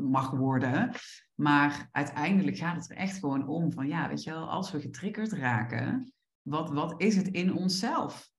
[0.00, 0.90] mag worden.
[1.34, 4.80] Maar uiteindelijk gaat het er echt gewoon om van, ja, weet je wel, als we
[4.80, 6.12] getriggerd raken,
[6.42, 8.30] wat, wat is het in onszelf?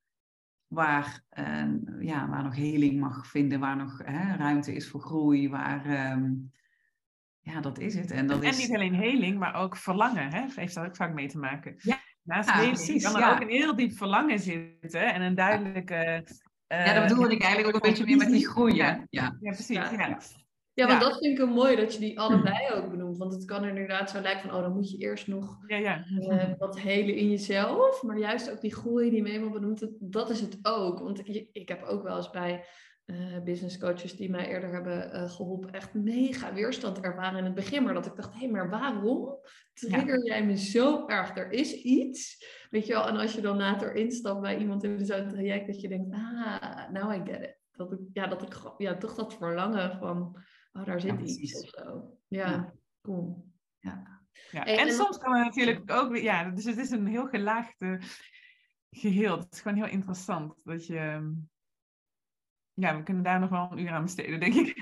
[0.67, 1.23] Waar,
[1.99, 5.85] ja, waar nog heling mag vinden, waar nog hè, ruimte is voor groei, waar...
[5.85, 6.31] Ehm,
[7.39, 8.11] ja, dat is het.
[8.11, 8.57] En, dat en is...
[8.57, 10.33] niet alleen heling, maar ook verlangen.
[10.33, 10.45] Hè?
[10.55, 11.75] Heeft daar ook vaak mee te maken.
[11.77, 16.25] Ja, Naast ja, precies, kan er ook een heel diep verlangen zitten en een duidelijke...
[16.67, 18.75] Uh, ja, dat bedoel ik eigenlijk ook een beetje meer met die groei.
[18.75, 19.37] Ja, ja.
[19.39, 19.75] precies.
[19.75, 20.17] Ja.
[20.75, 23.17] Ja, want dat vind ik een mooi dat je die allebei ook benoemt.
[23.17, 26.05] Want het kan inderdaad zo lijken van, oh, dan moet je eerst nog ja, ja.
[26.19, 28.03] Uh, wat helen in jezelf.
[28.03, 30.99] Maar juist ook die groei die Memo benoemt, dat is het ook.
[30.99, 32.65] Want ik heb ook wel eens bij
[33.05, 37.55] uh, business coaches die mij eerder hebben uh, geholpen, echt mega weerstand ervaren in het
[37.55, 37.83] begin.
[37.83, 39.37] Maar dat ik dacht, hé, hey, maar waarom
[39.73, 41.37] trigger jij me zo erg?
[41.37, 43.07] Er is iets, weet je wel.
[43.07, 46.89] En als je dan later instapt bij iemand in zo'n traject, dat je denkt, ah,
[46.89, 47.57] now I get it.
[47.71, 50.37] Dat ik, ja, dat ik ja, toch dat verlangen van,
[50.73, 52.17] oh, daar zit iets of zo.
[52.27, 52.73] Ja, ja.
[53.01, 53.51] cool.
[53.79, 54.21] Ja.
[54.51, 54.65] Ja.
[54.65, 57.75] en, en, soms kan het natuurlijk ook ja, dus het is een heel gelaagd
[58.89, 59.37] geheel.
[59.37, 61.33] Het is gewoon heel interessant dat je
[62.73, 64.77] ja, we kunnen daar nog wel een uur aan besteden, denk ik.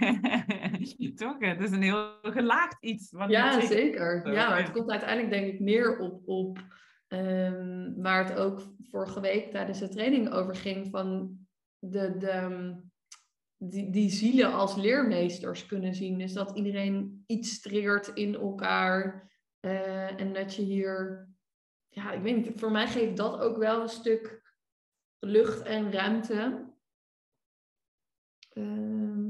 [1.17, 1.35] Toch?
[1.39, 3.11] Het is een heel gelaagd iets.
[3.11, 4.33] Wat ja, zeker.
[4.33, 6.59] Ja, maar het komt uiteindelijk denk ik meer op, op
[7.07, 11.37] um, waar het ook vorige week tijdens de training over ging, van
[11.79, 12.75] de, de,
[13.57, 16.17] die, die zielen als leermeesters kunnen zien.
[16.17, 19.29] Dus dat iedereen iets triggert in elkaar.
[19.61, 21.29] Uh, en dat je hier,
[21.89, 24.41] ja, ik weet niet, voor mij geeft dat ook wel een stuk
[25.19, 26.70] lucht en ruimte
[28.53, 29.29] Ehm,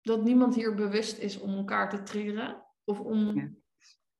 [0.00, 2.64] dat niemand hier bewust is om elkaar te triggeren.
[2.84, 3.34] Of om,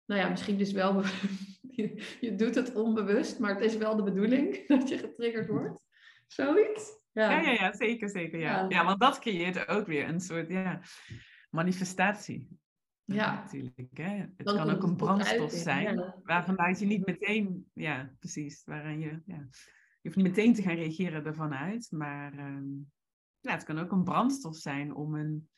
[0.04, 1.02] nou ja, misschien dus wel,
[1.76, 5.86] je, je, doet het onbewust, maar het is wel de bedoeling dat je getriggerd wordt.
[6.26, 6.96] Zoiets.
[7.12, 8.38] Ja, ja, ja, ja zeker, zeker.
[8.38, 8.66] Ja.
[8.68, 8.84] ja.
[8.84, 10.80] want dat creëert ook weer een soort ja,
[11.50, 12.48] manifestatie.
[13.04, 13.34] Ja.
[13.34, 14.16] Natuurlijk, hè?
[14.36, 16.16] Het kan ook een brandstof zijn, ja.
[16.22, 19.48] waarvan je niet meteen, ja, precies, waarin je, ja,
[20.00, 22.66] je hoeft niet meteen te gaan reageren ervan uit, maar ehm,
[23.40, 25.48] ja, het kan ook een brandstof zijn om een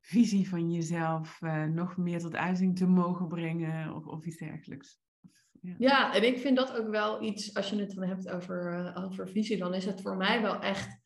[0.00, 5.00] visie van jezelf uh, nog meer tot uiting te mogen brengen of, of iets dergelijks.
[5.60, 5.74] Ja.
[5.78, 6.14] ja.
[6.14, 9.28] en ik vind dat ook wel iets, als je het dan hebt over, uh, over
[9.28, 11.00] visie, dan is het voor mij wel echt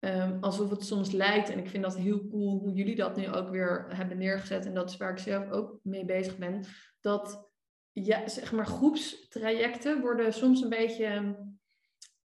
[0.00, 1.48] um, alsof het soms lijkt.
[1.48, 4.66] En ik vind dat heel cool hoe jullie dat nu ook weer hebben neergezet.
[4.66, 6.64] En dat is waar ik zelf ook mee bezig ben.
[7.00, 7.50] Dat
[7.92, 11.34] ja, zeg maar groepstrajecten worden soms een beetje ehm,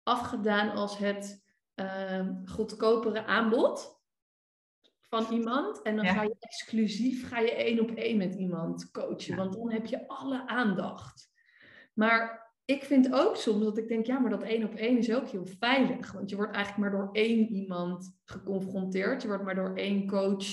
[0.04, 1.43] afgedaan als het
[1.76, 4.02] uh, goedkopere aanbod
[5.02, 5.82] van iemand.
[5.82, 9.36] En dan ga je exclusief, ga je één op één met iemand coachen.
[9.36, 11.32] Want dan heb je alle aandacht.
[11.94, 15.14] Maar ik vind ook soms dat ik denk, ja, maar dat één op één is
[15.14, 16.12] ook heel veilig.
[16.12, 19.22] Want je wordt eigenlijk maar door één iemand geconfronteerd.
[19.22, 20.46] Je wordt maar door één coach,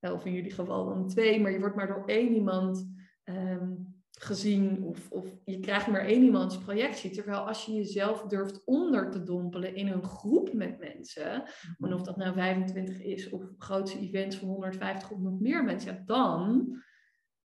[0.00, 2.94] of in jullie geval dan twee, maar je wordt maar door één iemand
[3.24, 7.10] um, gezien of, of je krijgt maar één iemands projectie.
[7.10, 11.44] Terwijl als je jezelf durft onder te dompelen in een groep met mensen,
[11.78, 15.94] en of dat nou 25 is of grootste events van 150 of nog meer mensen,
[15.94, 16.74] ja, dan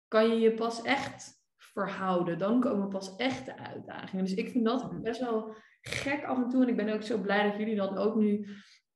[0.09, 2.39] kan je je pas echt verhouden.
[2.39, 4.25] Dan komen pas echte uitdagingen.
[4.25, 6.63] Dus ik vind dat best wel gek af en toe.
[6.63, 8.47] En ik ben ook zo blij dat jullie dan ook nu.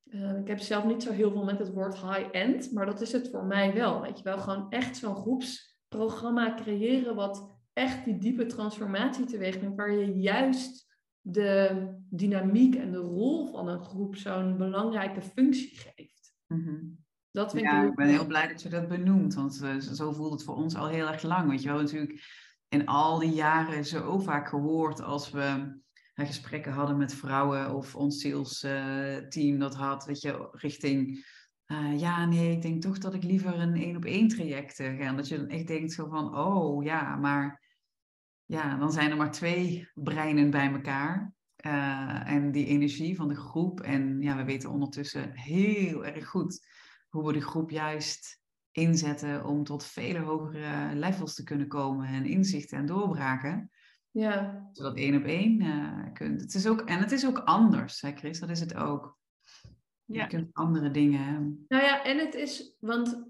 [0.04, 3.12] Uh, ik heb zelf niet zo heel veel met het woord high-end, maar dat is
[3.12, 4.00] het voor mij wel.
[4.00, 9.76] Weet je wel, gewoon echt zo'n groepsprogramma creëren wat echt die diepe transformatie teweeg brengt,
[9.76, 16.34] waar je juist de dynamiek en de rol van een groep zo'n belangrijke functie geeft.
[16.46, 16.76] Mhm.
[17.30, 20.12] Dat vind ja, ik, ik ben heel blij dat je dat benoemt, want uh, zo
[20.12, 21.46] voelt het voor ons al heel erg lang.
[21.46, 22.22] Want je wel natuurlijk
[22.68, 25.72] in al die jaren zo vaak gehoord als we
[26.14, 31.24] uh, gesprekken hadden met vrouwen of ons sales uh, team dat had, weet je, richting
[31.66, 34.84] uh, ja, nee, ik denk toch dat ik liever een één op één traject ga.
[34.84, 37.61] En dat je dan echt denkt zo van, oh ja, maar
[38.52, 41.32] ja, dan zijn er maar twee breinen bij elkaar.
[41.66, 43.80] Uh, en die energie van de groep.
[43.80, 46.66] En ja, we weten ondertussen heel erg goed
[47.08, 48.40] hoe we de groep juist
[48.70, 53.70] inzetten om tot vele hogere levels te kunnen komen en inzichten en doorbraken.
[54.10, 54.68] Ja.
[54.72, 56.40] Zodat één op één uh, kunt.
[56.40, 59.18] Het is ook, en het is ook anders, hè Chris, dat is het ook.
[60.04, 60.22] Ja.
[60.22, 61.64] Je kunt andere dingen.
[61.68, 63.24] Nou ja, en het is, want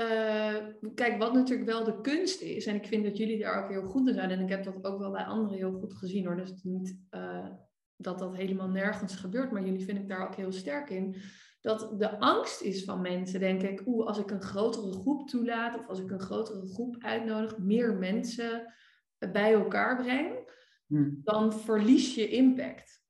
[0.00, 0.56] uh,
[0.94, 3.86] kijk, wat natuurlijk wel de kunst is, en ik vind dat jullie daar ook heel
[3.86, 6.36] goed in zijn, en ik heb dat ook wel bij anderen heel goed gezien hoor,
[6.36, 7.48] dus niet uh,
[7.96, 11.16] dat dat helemaal nergens gebeurt, maar jullie vind ik daar ook heel sterk in,
[11.60, 15.78] dat de angst is van mensen, denk ik, oeh, als ik een grotere groep toelaat,
[15.78, 18.74] of als ik een grotere groep uitnodig, meer mensen
[19.18, 20.38] bij elkaar breng,
[20.86, 21.20] hmm.
[21.24, 23.02] dan verlies je impact.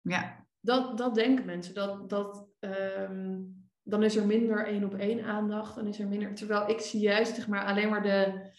[0.00, 0.46] Ja.
[0.60, 1.74] Dat, dat denken mensen.
[1.74, 3.42] Dat, dat, ehm,
[3.88, 5.74] dan is er minder één op één aandacht.
[5.74, 6.34] Dan is er minder.
[6.34, 8.50] Terwijl ik zie juist zeg maar, alleen maar de,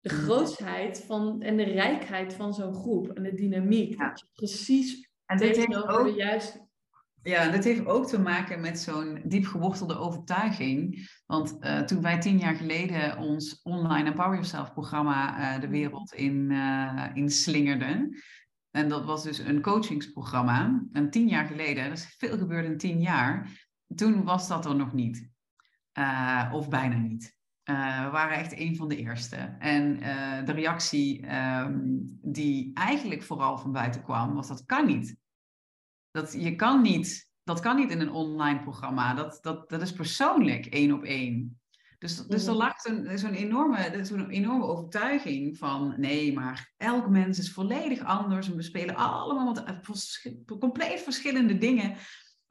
[0.00, 0.18] de Mm.
[0.18, 3.08] grootsheid van, en de rijkheid van zo'n groep.
[3.08, 3.98] En de dynamiek.
[3.98, 4.08] Ja.
[4.08, 6.70] Dat je precies En dit heeft ook de juiste...
[7.22, 11.08] Ja, dat heeft ook te maken met zo'n diep gewortelde overtuiging.
[11.26, 16.12] Want eh, toen wij tien jaar geleden ons online Empower Yourself programma eh, de wereld
[16.12, 18.16] in, eh in slingerden.
[18.70, 20.82] En dat was dus een coachingsprogramma.
[20.92, 23.50] En tien jaar geleden, dat is veel gebeurd in tien jaar.
[23.94, 25.30] Toen was dat er nog niet.
[25.92, 27.36] Eh, of bijna niet.
[27.62, 29.36] Eh, we waren echt een van de eerste.
[29.58, 31.80] En eh, de reactie ehm,
[32.22, 35.16] die eigenlijk vooral van buiten kwam, was dat kan niet.
[36.10, 39.14] Dat, je kan niet, dat kan niet in een online programma.
[39.14, 41.60] Dat, dat, dat is persoonlijk, één op één.
[41.98, 42.62] Dus, dus er Mhm.
[42.62, 42.80] lag
[43.14, 45.94] zo'n enorme, zo'n enorme overtuiging van...
[45.96, 48.48] nee, maar elk mens is volledig anders...
[48.48, 49.64] en we spelen allemaal wat,
[50.58, 51.96] compleet verschillende dingen.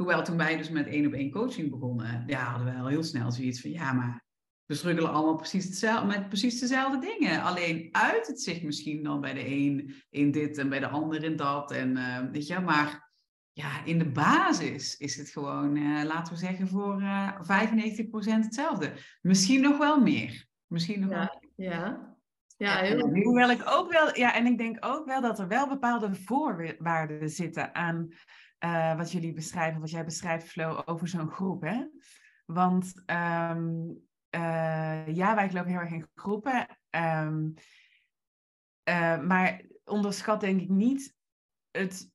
[0.01, 2.23] Hoewel toen wij dus met één op één coaching begonnen...
[2.27, 3.71] ja, hadden we al heel snel zoiets van...
[3.71, 4.23] ja, maar
[4.65, 7.41] we struggelen allemaal precies hetzelfde, met precies dezelfde dingen.
[7.41, 11.23] Alleen uit het zich misschien dan bij de een in dit en bij de ander
[11.23, 11.71] in dat.
[11.71, 13.11] En eh, weet je, maar
[13.53, 18.93] ja, in de basis is het gewoon, eh, laten we zeggen, voor eh 95% hetzelfde.
[19.21, 20.45] Misschien nog wel meer.
[20.67, 22.09] Misschien nog wel Ja, ja.
[22.57, 25.39] Ja, heel Ja, nu- Hoewel ik ook wel, ja, en ik denk ook wel dat
[25.39, 28.09] er wel bepaalde voorwaarden zitten aan
[28.61, 31.61] eh, wat jullie beschrijven, wat jij beschrijft, Flo, over zo'n groep.
[31.61, 31.85] Hè?
[32.45, 33.69] Want ehm,
[34.29, 36.67] eh, ja, wij geloven heel erg in groepen.
[36.89, 37.49] ehm,
[38.83, 41.15] eh, maar onderschat denk ik niet
[41.71, 42.10] het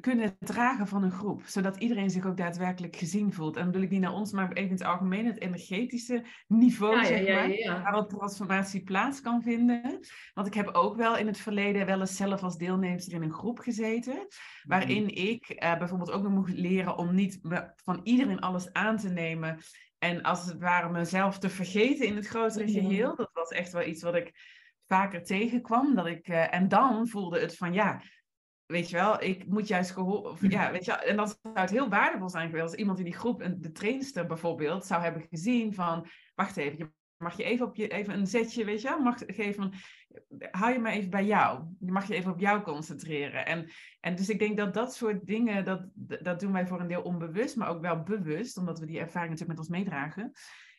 [0.00, 3.56] kunnen dragen van een groep, zodat iedereen zich ook daadwerkelijk gezien voelt.
[3.56, 6.96] En dan bedoel ik niet naar ons, maar even in het algemeen, het energetische niveau,
[6.96, 7.82] Ja, zeg maar ja, ja.
[7.82, 10.00] waar wat transformatie plaats kan vinden.
[10.34, 13.32] Want ik heb ook wel in het verleden wel eens zelf als deelnemster in een
[13.32, 14.26] groep gezeten.
[14.62, 17.38] Waarin ik eh, bijvoorbeeld ook nog moest leren om niet
[17.84, 19.58] van iedereen alles aan te nemen.
[19.98, 22.72] En als het ware mezelf te vergeten in het grotere Mhm.
[22.72, 23.16] geheel.
[23.16, 24.32] Dat was echt wel iets wat ik
[24.86, 25.94] vaker tegenkwam.
[25.94, 28.00] Dat ik, eh, en dan voelde het van ja,
[28.66, 30.22] weet je wel, ik moet juist gehoor...
[30.30, 32.98] Of, ja, weet je wel, en dan zou het heel waardevol zijn geweest als iemand
[32.98, 37.36] in die groep, een- de trainster bijvoorbeeld, zou hebben gezien van, wacht even, je mag
[37.36, 39.72] je even op je, even een zetje, weet je wel, mag geven van,
[40.50, 41.64] hou je maar even bij jou.
[41.80, 43.46] Je mag je even op jou concentreren.
[43.46, 46.86] En, en dus ik denk dat dat soort dingen, dat, dat doen wij voor een
[46.88, 50.32] deel onbewust, maar ook wel bewust, omdat we die ervaring natuurlijk met ons meedragen.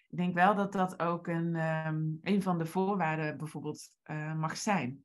[0.10, 4.58] Ik denk wel dat dat ook een, ehm, een van de voorwaarden bijvoorbeeld eh, mag
[4.58, 5.04] zijn.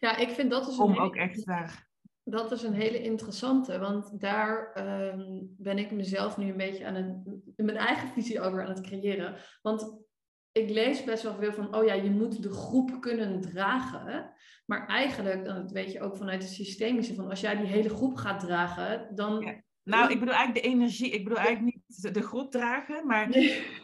[0.00, 1.86] Ja, ik vind dat is een Om hele- ook echt daar
[2.28, 6.94] Dat is een hele interessante, want daar ehm, ben ik mezelf nu een beetje aan
[6.94, 7.16] het,
[7.56, 9.36] mijn eigen visie over aan het creëren.
[9.62, 10.04] Want
[10.52, 14.32] ik lees best wel veel van, oh ja, je moet de groep kunnen dragen.
[14.66, 17.88] Maar eigenlijk, dan dat weet je ook vanuit het systemische, van als jij die hele
[17.88, 19.40] groep gaat dragen, dan...
[19.40, 19.64] Ja.
[19.82, 21.10] Nou, ik bedoel eigenlijk de energie.
[21.10, 23.28] Ik bedoel eigenlijk niet de- groep dragen, maar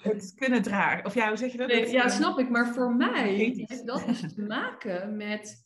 [0.03, 1.05] het kunnen dragen.
[1.05, 1.69] Of ja, hoe zeg je dat?
[1.69, 2.49] nee, ja, snap ik.
[2.49, 5.62] Maar voor mij heeft dat dus te maken met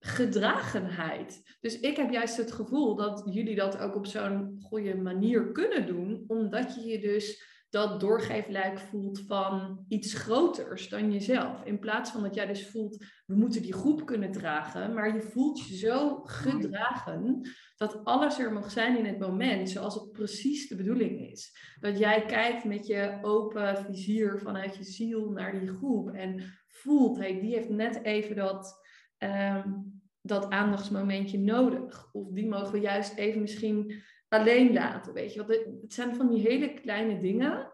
[0.00, 1.56] gedragenheid.
[1.60, 5.86] Dus ik heb juist het gevoel dat jullie dat ook op zo'n goede manier kunnen
[5.86, 11.64] doen, omdat je je dus dat doorgeefluik voelt van iets groters dan jezelf.
[11.64, 15.22] In plaats van dat jij dus voelt, we moeten die groep kunnen dragen, maar je
[15.22, 20.68] voelt je zo gedragen dat alles er mag zijn in het moment, zoals het precies
[20.68, 21.58] de bedoeling is.
[21.80, 27.18] Dat jij kijkt met je open vizier vanuit je ziel naar die groep en voelt,
[27.18, 28.85] hey, die heeft net even dat,
[29.18, 29.72] ehm,
[30.20, 32.12] dat aandachtsmomentje nodig.
[32.12, 35.38] Of die mogen we juist even misschien alleen laten, weet je.
[35.38, 37.72] Want het- het zijn van die hele kleine dingen.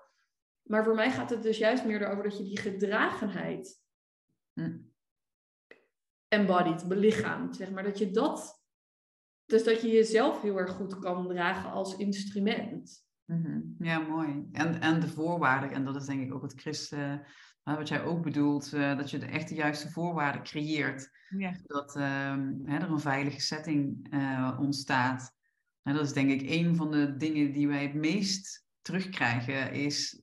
[0.63, 3.81] Maar voor mij gaat het dus juist meer erover dat je die gedragenheid
[4.53, 4.77] Hm.
[6.29, 7.83] embodied, belichaamt, zeg maar.
[7.83, 8.61] Dat je dat...
[9.45, 13.07] Dus dat je jezelf heel erg goed kan dragen als instrument.
[13.25, 13.61] Mhm.
[13.79, 14.49] Ja, mooi.
[14.53, 16.93] En, en de voorwaarden, en dat is denk ik ook wat Chris,
[17.63, 21.11] wat jij ook bedoelt, eh, dat je de echt de juiste voorwaarden creëert.
[21.39, 21.53] ja.
[21.67, 25.35] Dat ehm, hè, er een veilige setting eh, ontstaat.
[25.83, 30.23] En dat is denk ik een van de dingen die wij het meest terugkrijgen, is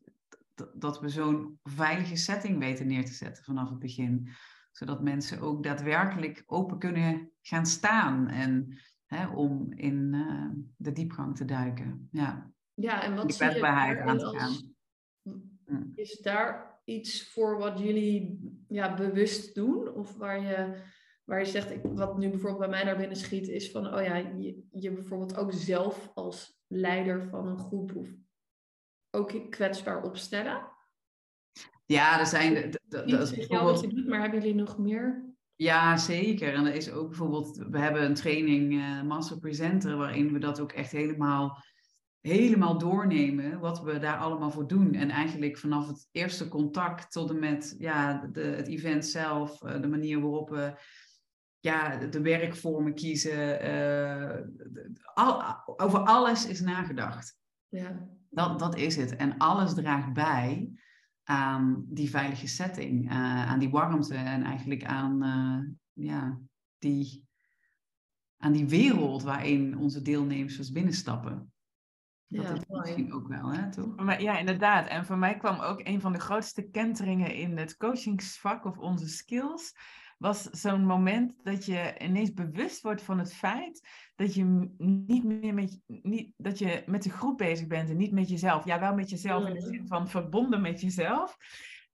[0.74, 4.30] dat we zo'n veilige setting weten neer te zetten vanaf het begin.
[4.72, 11.36] Zodat mensen ook daadwerkelijk open kunnen gaan staan en hè, om in eh, de diepgang
[11.36, 12.08] te duiken.
[12.12, 12.52] Ja.
[12.74, 14.76] Ja, en wat Die zie je kwetsbaarheid daarin aan te als- gaan.
[15.66, 15.92] Mm.
[15.96, 19.94] Is daar iets voor wat jullie ja, bewust doen?
[19.94, 20.82] Of waar je,
[21.24, 24.04] waar je zegt, ik, wat nu bijvoorbeeld bij mij naar binnen schiet, is van, oh
[24.04, 28.08] ja, je, je bijvoorbeeld ook zelf als leider van een groep of
[29.12, 30.68] ook kwetsbaar opstellen?
[31.86, 32.54] Ja, er zijn.
[32.54, 34.78] de- de- de- Niet dat is jou wat bijvoorbeeld- je doet, maar hebben jullie nog
[34.78, 36.54] meer Ja, zeker.
[36.54, 40.60] En er is ook bijvoorbeeld, we hebben een training uh, Master Presenter, waarin we dat
[40.60, 41.64] ook echt helemaal,
[42.22, 44.94] helemaal doornemen, wat we daar allemaal voor doen.
[44.94, 49.82] En eigenlijk vanaf het eerste contact tot en met ja, de, het event zelf, uh,
[49.82, 50.74] de manier waarop we
[51.60, 53.66] ja, de werkvormen kiezen.
[53.66, 54.40] Uh,
[55.14, 57.38] al, over alles is nagedacht.
[57.68, 58.10] Ja.
[58.30, 59.16] Dat, dat is het.
[59.16, 60.72] En alles draagt bij
[61.24, 66.40] aan die veilige setting, uh, aan die warmte en eigenlijk aan, uh, ja,
[66.78, 67.28] die,
[68.38, 71.52] aan die wereld waarin onze deelnemers binnenstappen.
[72.30, 73.96] Dat Ja, is misschien ook wel, hè, toch?
[73.96, 74.88] Maar, ja, inderdaad.
[74.88, 79.08] En voor mij kwam ook een van de grootste kenteringen in het coachingsvak of onze
[79.08, 79.74] skills.
[80.18, 85.54] Was zo'n moment dat je ineens bewust wordt van het feit dat je niet meer
[85.54, 88.66] met, niet, dat je met de groep bezig bent en niet met jezelf.
[88.66, 89.70] Ja, wel met jezelf in de Mhm.
[89.70, 91.38] zin van verbonden met jezelf.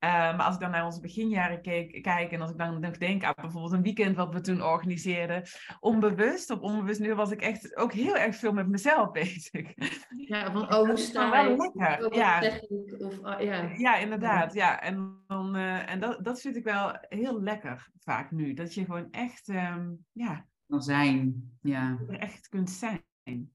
[0.06, 2.98] Eh, maar als ik dan naar onze beginjaren keek, kijk en als ik dan nog
[2.98, 5.44] denk aan bijvoorbeeld een weekend wat we toen organiseerden,
[5.80, 9.74] onbewust, op onbewust nu was ik echt ook heel erg veel met mezelf bezig.
[10.18, 11.72] Ja, van oh, hoe sta ik?
[12.14, 12.60] ja.
[13.00, 13.72] Of, ah, ja.
[13.78, 14.54] Ja, inderdaad.
[14.54, 14.82] Ja.
[14.82, 18.54] En, dan, eh, en dat, dat vind ik wel heel lekker vaak nu.
[18.54, 21.98] Dat je gewoon echt, ehm, ja, Dan zijn, ja.
[22.08, 23.04] er echt kunt zijn.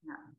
[0.01, 0.30] Ja,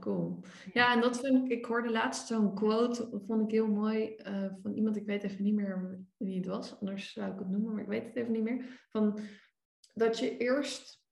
[0.00, 0.40] cool.
[0.72, 4.14] Ja, en dat vind ik, ik hoorde laatst zo'n quote, dat vond ik heel mooi,
[4.14, 7.48] eh, van iemand, ik weet even niet meer wie het was, anders zou ik het
[7.48, 8.86] noemen, maar ik weet het even niet meer.
[8.90, 9.18] Van
[9.94, 11.02] dat je eerst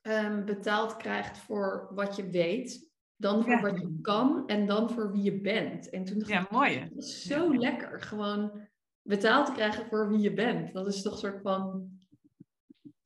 [0.00, 3.60] ehm, betaald krijgt voor wat je weet, dan voor Ja.
[3.60, 5.90] wat je kan en dan voor wie je bent.
[5.90, 8.68] En toen dacht Ja, ik, mooi dat is zo lekker, gewoon
[9.02, 10.72] betaald te krijgen voor wie je bent.
[10.72, 11.90] Dat is toch een soort van,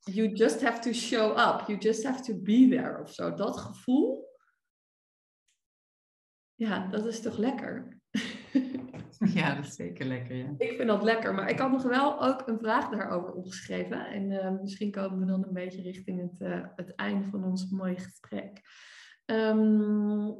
[0.03, 3.33] you just have to show up, you just have to be there of zo.
[3.33, 4.29] Dat gevoel,
[6.53, 7.99] ja, dat is toch lekker.
[9.33, 10.53] ja, dat is zeker lekker, ja.
[10.57, 14.05] Ik vind dat lekker, maar ik had nog wel ook een vraag daarover opgeschreven.
[14.05, 17.69] En eh, misschien komen we dan een beetje richting het, eh, het einde van ons
[17.69, 18.61] mooie gesprek.
[19.25, 20.31] Ehm,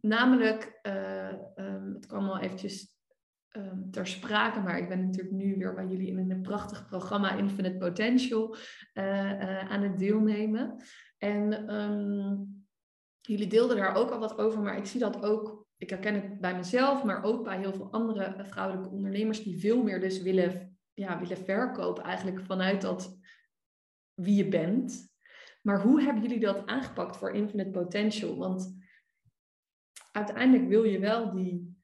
[0.00, 2.99] namelijk, eh, ehm, het kwam al eventjes
[3.50, 7.36] ehm, ter sprake, maar ik ben natuurlijk nu weer bij jullie in een prachtig programma
[7.36, 8.56] Infinite Potential
[8.92, 10.76] eh, eh, aan het deelnemen.
[11.18, 12.36] En ehm,
[13.20, 16.40] jullie deelden daar ook al wat over, maar ik zie dat ook ik herken het
[16.40, 20.78] bij mezelf, maar ook bij heel veel andere vrouwelijke ondernemers die veel meer dus willen,
[20.94, 23.18] ja, willen verkopen, eigenlijk vanuit dat
[24.14, 25.08] wie je bent.
[25.62, 28.36] Maar hoe hebben jullie dat aangepakt voor Infinite Potential?
[28.36, 28.76] Want
[30.12, 31.79] uiteindelijk wil je wel die,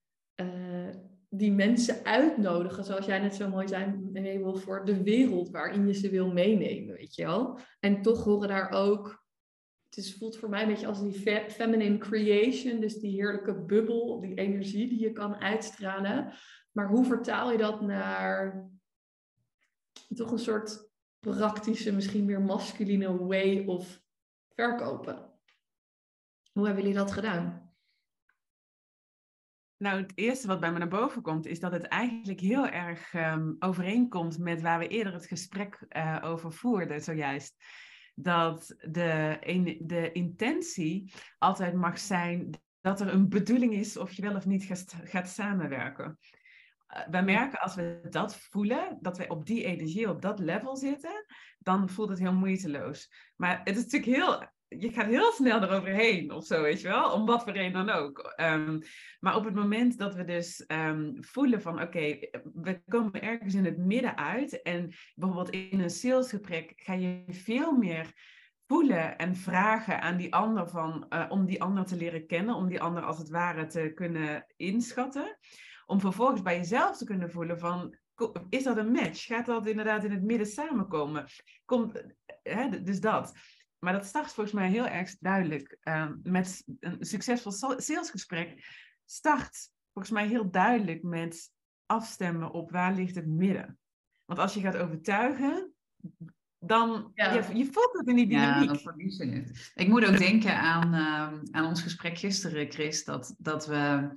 [1.29, 5.93] die mensen uitnodigen, zoals jij net zo mooi zei, Mabel, voor de wereld waarin je
[5.93, 7.59] ze wil meenemen, weet je wel.
[7.81, 9.25] En toch horen daar ook
[9.97, 13.55] het is, voelt voor mij een beetje als die fe- feminine creation, dus die heerlijke
[13.55, 16.33] bubbel, die energie die je kan uitstralen.
[16.73, 18.69] Maar hoe vertaal je dat naar
[20.15, 24.03] toch een soort praktische, misschien meer masculine way of
[24.49, 25.31] verkopen?
[26.53, 27.66] Hoe hebben jullie dat gedaan?
[29.79, 33.15] Nou, het eerste wat bij me naar boven komt, is dat het eigenlijk heel erg
[33.15, 37.65] ehm, overeenkomt met waar we eerder het gesprek eh, over voerden, zojuist.
[38.15, 42.51] Dat de, een- de intentie altijd mag zijn
[42.81, 46.19] dat er een bedoeling is of je wel of niet gaat, gaat samenwerken.
[46.87, 50.77] Eh, wij merken als we dat voelen, dat we op die energie, op dat level
[50.77, 51.25] zitten,
[51.59, 53.11] dan voelt het heel moeiteloos.
[53.37, 57.13] Maar het is natuurlijk heel, je gaat heel snel eroverheen of zo, weet je wel,
[57.13, 58.19] om wat voor reden dan ook.
[58.19, 58.79] Ehm,
[59.21, 62.19] maar op het moment dat we dus ehm, voelen van oké,
[62.55, 67.73] we komen ergens in het midden uit en bijvoorbeeld in een salesgesprek ga je veel
[67.73, 68.13] meer
[68.67, 72.69] voelen en vragen aan die ander van, eh, om die ander te leren kennen, om
[72.69, 75.39] die ander als het ware te kunnen inschatten.
[75.87, 77.97] Om vervolgens bij jezelf te kunnen voelen van,
[78.49, 79.25] is dat een match?
[79.25, 81.27] Gaat dat inderdaad in het midden samenkomen?
[81.65, 82.03] Komt,
[82.43, 83.33] hè, d- dus dat.
[83.79, 88.67] Maar dat start volgens mij heel erg duidelijk eh, met een succesvol sa- salesgesprek.
[89.05, 91.51] Start volgens mij heel duidelijk met
[91.87, 93.79] afstemmen op waar ligt het midden.
[94.25, 95.73] Want als je gaat overtuigen,
[96.59, 97.33] dan Ja.
[97.33, 98.69] je, je voelt het in die Ja, dynamiek.
[98.69, 99.73] dan verlies je het.
[99.75, 104.09] Ik moet ook denken aan, ehm, aan ons gesprek gisteren, Chris, dat, dat we...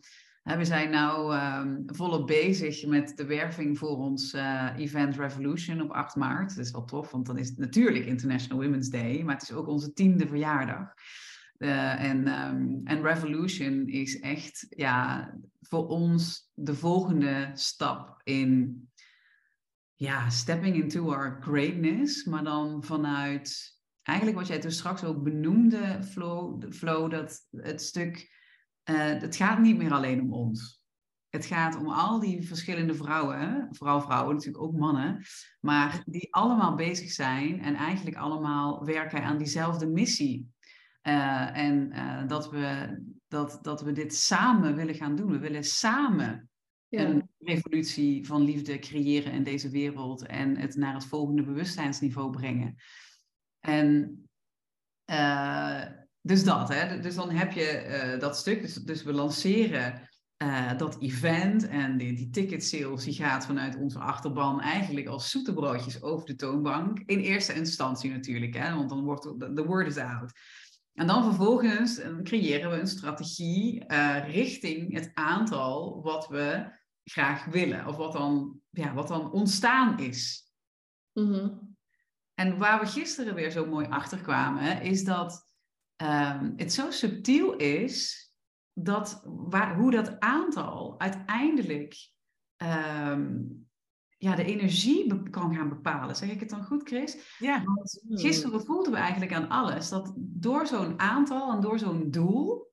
[0.58, 5.92] we zijn nou ehm, volop bezig met de werving voor ons eh, event Revolution op
[5.92, 6.56] 8 maart.
[6.56, 9.52] Dat is wel tof, want dan is het natuurlijk International Women's Day, maar het is
[9.52, 10.94] ook onze tiende verjaardag.
[11.58, 15.30] Eh, en, ehm, en Revolution is echt ja,
[15.62, 18.82] voor ons de volgende stap in
[19.96, 26.04] ja, stepping into our greatness, maar dan vanuit eigenlijk wat jij toen straks ook benoemde,
[26.04, 28.39] Flo, de flow dat het stuk,
[28.90, 30.78] eh, het gaat niet meer alleen om ons.
[31.30, 35.24] het gaat om al die verschillende vrouwen, vooral vrouwen, natuurlijk ook mannen,
[35.60, 40.48] maar die allemaal bezig zijn en eigenlijk allemaal werken aan diezelfde missie.
[41.04, 45.32] Uh, en uh, dat, we, dat, dat we dit samen willen gaan doen.
[45.32, 46.50] We willen samen
[46.88, 47.02] ja.
[47.02, 52.76] een revolutie van liefde creëren in deze wereld en het naar het volgende bewustzijnsniveau brengen.
[53.60, 54.20] En
[55.06, 55.86] uh,
[56.22, 57.00] dus dat, hè?
[57.00, 58.62] Dus dan heb je dat stuk.
[58.62, 60.10] Dus, dus we lanceren
[60.44, 65.30] uh, dat event en die, die ticket sales, die gaat vanuit onze achterban eigenlijk als
[65.30, 67.00] zoete broodjes over de toonbank.
[67.06, 70.32] In eerste instantie natuurlijk, hè, want dan wordt de word is out.
[70.94, 77.46] En dan vervolgens eh, creëren we een strategie uh, richting het aantal wat we graag
[77.46, 80.52] willen, of wat dan, ja, wat dan ontstaan is.
[81.14, 81.78] Mm-hmm.
[82.34, 85.49] En waar we gisteren weer zo mooi achter kwamen, is dat
[86.02, 88.28] um, het zo subtiel is
[88.74, 91.96] dat, waar, hoe dat aantal uiteindelijk
[92.58, 93.68] um,
[94.18, 96.16] ja, de energie kan gaan bepalen.
[96.16, 97.36] Zeg ik het dan goed, Chris?
[97.38, 97.64] Ja.
[97.64, 102.72] Want gisteren voelden we eigenlijk aan alles dat door zo'n aantal en door zo'n doel,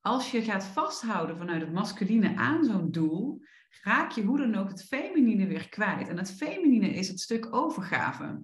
[0.00, 3.40] als je gaat vasthouden vanuit het masculine aan zo'n doel,
[3.82, 6.08] raak je hoe dan ook het feminine weer kwijt.
[6.08, 8.42] En het feminine is het stuk overgave.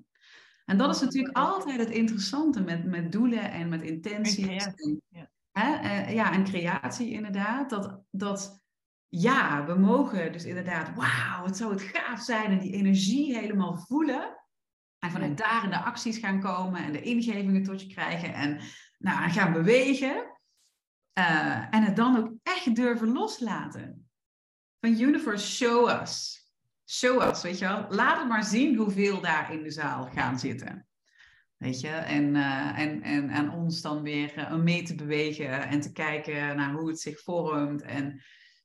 [0.65, 4.67] En dat is natuurlijk altijd het interessante met, met doelen en met intenties.
[5.09, 5.31] ja.
[5.51, 5.81] Hè?
[5.83, 7.71] Uh, ja, en creatie inderdaad.
[7.71, 8.63] Dat, dat
[9.09, 13.77] ja, we mogen dus inderdaad, wauw, het zou het gaaf zijn en die energie helemaal
[13.79, 14.37] voelen.
[14.99, 18.61] En vanuit daar in de acties gaan komen en de ingevingen tot je krijgen en
[18.99, 20.39] nou, gaan bewegen.
[21.19, 24.11] Uh, en het dan ook echt durven loslaten.
[24.81, 26.41] Van Universe, show us.
[26.85, 27.87] Us, weet je wel.
[27.89, 30.87] Laat het maar zien hoeveel daar in de zaal gaan zitten.
[31.57, 35.80] Weet je, en, uh, en, en aan ons dan weer uh, mee te bewegen en
[35.80, 37.83] te kijken naar hoe het zich vormt.
[37.83, 38.22] En,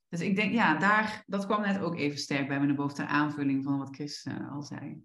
[0.09, 2.95] dus ik denk, ja, daar, dat kwam net ook even sterk bij me naar boven
[2.95, 5.03] de aanvulling van wat Chris uh, al zei.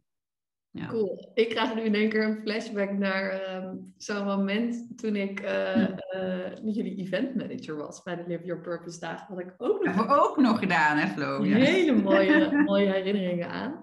[0.74, 0.86] Ja.
[0.86, 1.30] Cool.
[1.34, 5.88] Ik krijg nu in één keer een flashback naar um, zo'n moment toen ik uh,
[6.14, 9.34] uh, jullie event manager was bij de Live Your Purpose dagen.
[9.34, 11.44] Wat ik ook nog, we ook nog gedaan, hè Flo?
[11.44, 11.56] Ja.
[11.56, 13.80] Hele mooie, mooie herinneringen aan.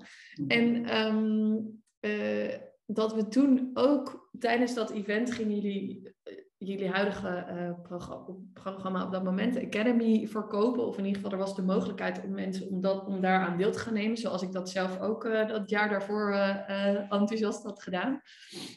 [0.48, 2.54] En um, uh,
[2.86, 6.16] dat we toen ook tijdens dat event gingen jullie
[6.60, 10.86] jullie huidige uh, programma, programma op dat moment, de Academy, verkopen.
[10.86, 13.72] Of in ieder geval, er was de mogelijkheid om mensen om, dat, om daaraan deel
[13.72, 14.18] te gaan nemen.
[14.18, 18.22] Zoals ik dat zelf ook uh, dat jaar daarvoor uh, enthousiast had gedaan.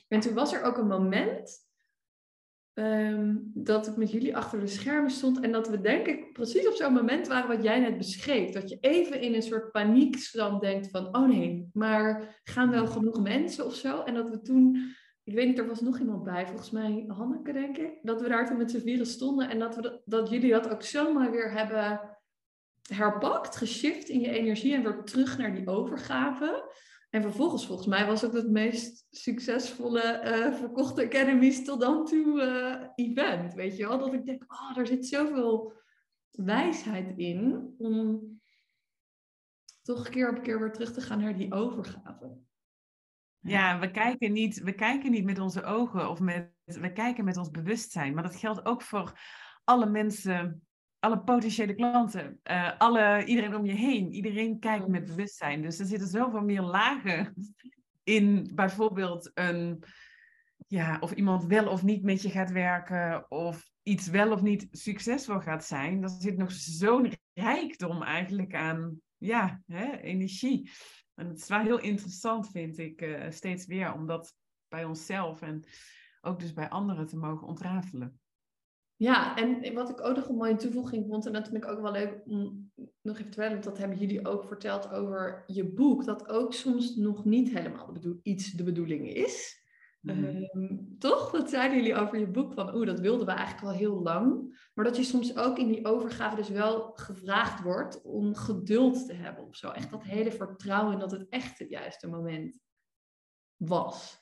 [0.09, 1.70] En toen was er ook een moment
[2.74, 6.68] Um, dat ik met jullie achter de schermen stond en dat we denk ik precies
[6.68, 8.51] op zo'n moment waren wat jij net beschreef.
[8.51, 13.22] Dat je even in een soort paniekstand denkt van, oh nee, maar gaan wel genoeg
[13.22, 14.03] mensen of zo?
[14.03, 17.52] En dat we toen, ik weet niet, er was nog iemand bij, volgens mij Hanneke
[17.52, 20.50] denk ik, dat we daar toen met z'n vieren stonden en dat, we dat, jullie
[20.50, 22.16] dat ook zomaar weer hebben
[22.88, 26.70] herpakt, geshift in je energie en weer terug naar die overgave.
[27.10, 32.42] En vervolgens, volgens mij, was het het meest succesvolle uh, verkochte Academies tot dan toe
[32.42, 33.54] uh, event.
[33.54, 33.98] Weet je wel?
[33.98, 35.72] Dat ik denk, oh, er zit zoveel
[36.30, 38.20] wijsheid in om
[39.82, 42.36] toch keer op keer weer terug te gaan naar die overgave.
[43.43, 47.36] Ja, we kijken niet, we kijken niet met onze ogen of met, we kijken met
[47.36, 48.14] ons bewustzijn.
[48.14, 49.20] Maar dat geldt ook voor
[49.64, 50.62] alle mensen
[51.03, 54.12] alle potentiële klanten, uh, alle, iedereen om je heen.
[54.12, 55.62] Iedereen kijkt met bewustzijn.
[55.62, 57.34] Dus er zitten zoveel meer lagen
[58.05, 59.84] in bijvoorbeeld een,
[60.66, 64.68] ja, of iemand wel of niet met je gaat werken, of iets wel of niet
[64.70, 66.03] succesvol gaat zijn.
[66.03, 70.70] Er zit nog zo'n rijkdom eigenlijk aan ja, hè, energie.
[71.22, 74.36] En het is wel heel interessant, vind ik, uh, steeds weer, om dat
[74.68, 75.64] bij onszelf en
[76.20, 78.20] ook dus bij anderen te mogen ontrafelen.
[78.96, 81.80] Ja, en wat ik ook nog een mooie toevoeging vond, en dat vind ik ook
[81.80, 82.70] wel leuk om
[83.00, 86.96] nog even te vertellen, dat hebben jullie ook verteld over je boek, dat ook soms
[86.96, 89.61] nog niet helemaal iets de bedoeling is.
[90.03, 90.48] Mm.
[90.55, 91.30] Um, toch?
[91.30, 94.61] Dat zeiden jullie over je boek van, oeh, dat wilden we eigenlijk al heel lang.
[94.74, 99.14] Maar dat je soms ook in die overgave dus wel gevraagd wordt om geduld te
[99.14, 99.68] hebben of zo.
[99.70, 102.59] Echt dat hele vertrouwen dat het echt het juiste moment
[103.57, 104.20] was.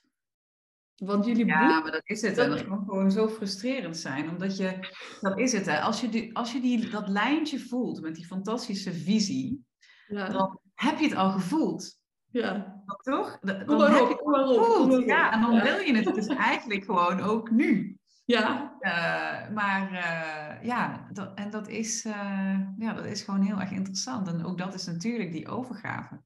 [0.97, 2.39] Want jullie ja, maar dat is het.
[2.39, 4.29] En dat kan gewoon zo frustrerend zijn.
[4.29, 4.79] Omdat je,
[5.21, 5.81] dat is het hè.
[5.81, 9.65] Als je, die, als je die, dat lijntje voelt met die fantastische visie,
[10.09, 10.29] ja.
[10.29, 11.99] dan heb je het al gevoeld.
[12.31, 12.80] Ja.
[12.97, 13.39] Toch?
[13.41, 13.75] Dan, heb je
[14.09, 15.05] het gevoeld.
[15.05, 17.99] Ja, en dan wil je het dus eigenlijk gewoon ook nu.
[18.25, 18.77] Ja.
[18.81, 23.71] Uh, maar uh, ja, dat, en dat is, uh, ja, dat is gewoon heel erg
[23.71, 24.29] interessant.
[24.29, 26.21] En ook dat is natuurlijk die overgave.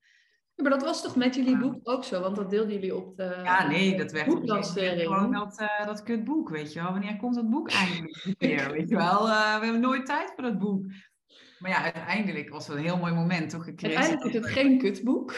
[0.54, 2.20] Ja, maar dat was toch met jullie boek ook zo?
[2.20, 6.48] Want dat deelden jullie op de Ja, nee, dat werd gewoon dat, uh, dat kutboek,
[6.48, 6.92] weet je wel.
[6.92, 9.26] Wanneer komt dat boek eindelijk weer, weet je wel?
[9.26, 10.86] Uh, we hebben nooit tijd voor dat boek.
[11.58, 13.66] Maar ja, uiteindelijk was het een heel mooi moment, toch?
[13.66, 15.34] Uiteindelijk is het geen kutboek.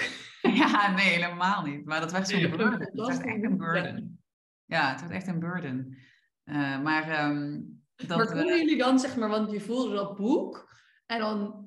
[0.62, 1.84] Ja, nee, helemaal niet.
[1.84, 2.80] Maar dat werd zo'n burden.
[2.80, 4.20] Het was echt een burden.
[4.64, 5.96] Ja, het werd echt een burden.
[6.44, 8.16] Uh, maar um, dat...
[8.16, 10.74] Maar konden jullie dan, zeg maar, want je voelde dat boek
[11.06, 11.66] en dan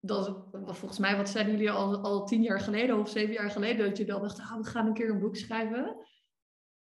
[0.00, 3.88] dat, volgens mij, wat zeiden jullie al, al tien jaar geleden of zeven jaar geleden,
[3.88, 6.06] dat je dan dacht, ah, we gaan een keer een boek schrijven.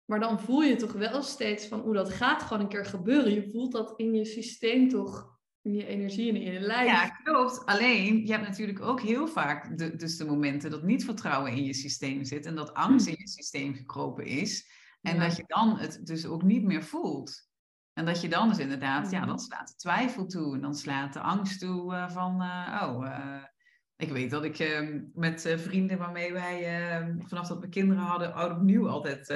[0.06, 3.34] Maar dan voel je toch wel steeds van, hoe dat gaat gewoon een keer gebeuren.
[3.34, 6.90] Je voelt dat in je systeem toch, in je energie en in je lijf.
[6.90, 7.66] Ja, klopt.
[7.66, 11.64] Alleen, je hebt natuurlijk ook heel vaak de, dus de momenten dat niet vertrouwen in
[11.64, 14.70] je systeem zit en dat angst in je systeem gekropen is.
[15.02, 17.50] En dat je dan het dus ook niet meer voelt.
[17.94, 19.44] En dat je dan dus inderdaad, ja, dan mhm.
[19.44, 20.56] slaat de twijfel toe.
[20.56, 23.44] En dan slaat de angst toe uh, van, uh, oh, uh,
[23.96, 28.34] ik weet dat ik ehm, met vrienden waarmee wij ehm, vanaf dat we kinderen hadden,
[28.34, 29.28] oud opnieuw altijd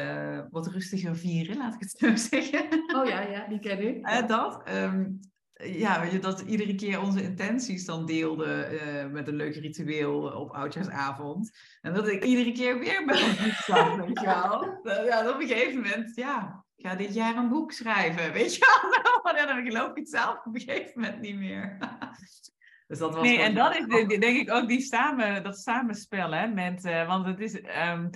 [0.49, 2.95] wat rustiger vieren, laat ik het zo zeggen.
[2.95, 4.27] Oh ja, ja, die ken ik.
[4.27, 4.69] dat.
[4.69, 5.19] Um,
[5.63, 11.57] ja, je, dat iedere keer onze intenties dan deelden met een leuk ritueel op oudjaarsavond.
[11.81, 13.37] En dat ik iedere keer weer bij ons
[14.05, 14.79] weet je wel.
[15.05, 18.79] Ja, op een gegeven moment, ja, ik ga dit jaar een boek schrijven, weet je
[18.81, 18.91] wel.
[19.23, 21.77] Maar dan geloof ik het zelf op een gegeven moment niet meer.
[22.87, 26.47] Dus dat was nee, en dat is denk ik ook die samen, dat samenspel, hè,
[26.47, 28.09] met, uh, want het is, um,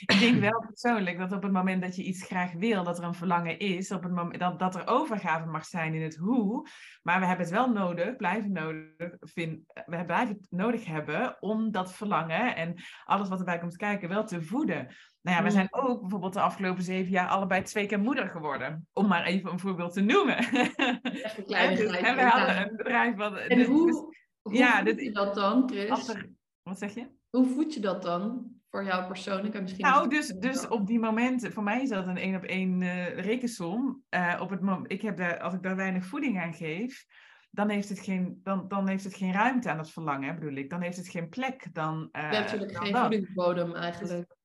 [0.00, 3.04] ik denk wel persoonlijk dat op het moment dat je iets graag wil, dat er
[3.04, 6.68] een verlangen is, op het moment dat, dat er overgave mag zijn in het hoe,
[7.02, 11.70] maar we hebben het wel nodig, blijven nodig, vind, we blijven het nodig hebben om
[11.70, 14.94] dat verlangen en alles wat erbij komt kijken wel te voeden.
[15.22, 18.88] Nou ja, we zijn ook bijvoorbeeld de afgelopen zeven jaar allebei twee keer moeder geworden.
[18.92, 20.36] Om maar even een voorbeeld te noemen.
[21.22, 23.36] Echt een kleine dus, en we hadden een bedrijf wat...
[23.36, 26.14] En dus, hoe, hoe ja, voed je dat dan, Chris?
[26.62, 27.08] wat zeg je?
[27.30, 28.51] Hoe voed je dat dan?
[28.72, 29.84] Voor jou persoonlijk en misschien...
[29.84, 33.18] Nou, dus, dus op die momenten, voor mij is dat een één op één uh,
[33.18, 34.04] rekensom.
[34.10, 37.06] Uh, op het moment, ik heb daar, als ik daar weinig voeding aan geef,
[37.50, 40.70] dan heeft het geen, dan, dan heeft het geen ruimte aan het verlangen, bedoel ik.
[40.70, 41.74] Dan heeft het geen plek.
[41.74, 44.36] Dan, uh, natuurlijk geen voedingsbodem eigenlijk.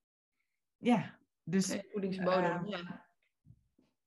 [0.78, 1.80] Ja, dus...
[1.91, 3.05] voedingsbodem, ja.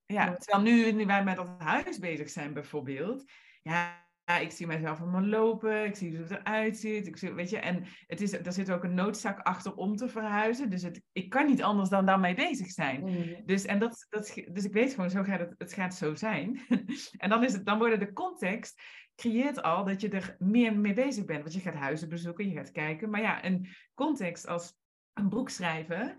[0.06, 3.24] Ja, terwijl nu, nu wij met dat huis bezig zijn bijvoorbeeld,
[3.62, 4.08] ja,
[4.38, 7.58] ik zie mijzelf allemaal lopen, ik zie hoe het eruit ziet, ik zie, weet je,
[7.58, 11.30] en het is, er zit ook een noodzaak achter om te verhuizen, dus het, ik
[11.30, 13.00] kan niet anders dan daarmee bezig zijn.
[13.00, 13.36] Mm.
[13.44, 16.60] Dus, en dat, dat, dus ik weet gewoon, zo gaat het, het gaat zo zijn.
[17.18, 18.82] en dan, is het, dan worden de context
[19.16, 22.54] creëert al dat je er meer mee bezig bent, want je gaat huizen bezoeken, je
[22.54, 24.74] gaat kijken, maar ja, een context als
[25.12, 26.16] een boek schrijven,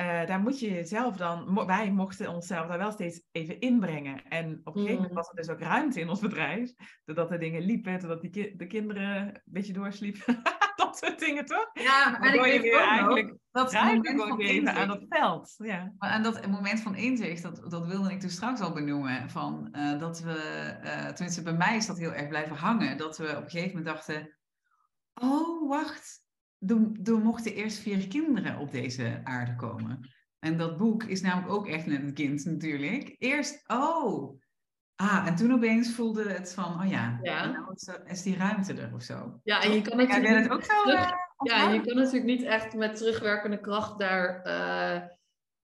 [0.00, 4.22] uh, daar moet je jezelf dan, wij mochten onszelf daar wel steeds even inbrengen.
[4.28, 5.16] En op een gegeven moment mm.
[5.16, 6.72] was er dus ook ruimte in ons bedrijf,
[7.04, 10.42] doordat de dingen liepen, doordat die ki de kinderen een beetje doorsliepen.
[10.76, 11.70] dat soort dingen toch?
[11.72, 15.54] Ja, maar ik je weer eigenlijk dat ruimte gewoon geven aan dat veld.
[15.56, 15.92] Ja.
[15.98, 19.68] Maar aan dat moment van inzicht, dat, dat wilde ik dus straks al benoemen, van,
[19.72, 23.28] uh, dat we, uh, tenminste bij mij is dat heel erg blijven hangen, dat we
[23.36, 24.36] op een gegeven moment dachten,
[25.14, 26.22] oh wacht,
[27.04, 30.08] er, mochten eerst vier kinderen op deze aarde komen.
[30.38, 33.14] En dat boek is namelijk ook echt net een kind natuurlijk.
[33.18, 34.40] Eerst, oh,
[34.96, 37.46] ah, en toen opeens voelde het van, oh ja, ja.
[37.46, 39.40] Nou is, die ruimte er of zo.
[39.42, 42.24] Ja, en je kan natuurlijk, ja, het ook zo, terug, uh, ja, je kan natuurlijk
[42.24, 45.08] niet echt met terugwerkende kracht daar uh,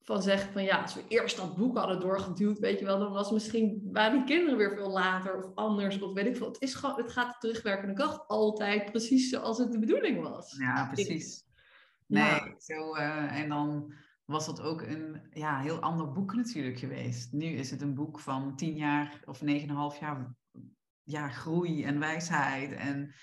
[0.06, 3.12] van zeggen van ja, als we eerst dat boek hadden doorgeduwd, weet je wel, dan
[3.12, 6.48] was misschien waren die kinderen weer veel later of anders of weet ik veel.
[6.48, 10.56] Het, is gewoon, het gaat terugwerkende kracht altijd precies zoals het de bedoeling was.
[10.58, 11.44] Ja, precies.
[12.08, 13.94] Nee, zo, uh, en dan
[14.26, 17.32] was dat ook een ja, heel ander boek natuurlijk geweest.
[17.32, 20.36] Nu is het een boek van tien jaar of negen en een half jaar
[21.04, 23.14] ja, groei en wijsheid en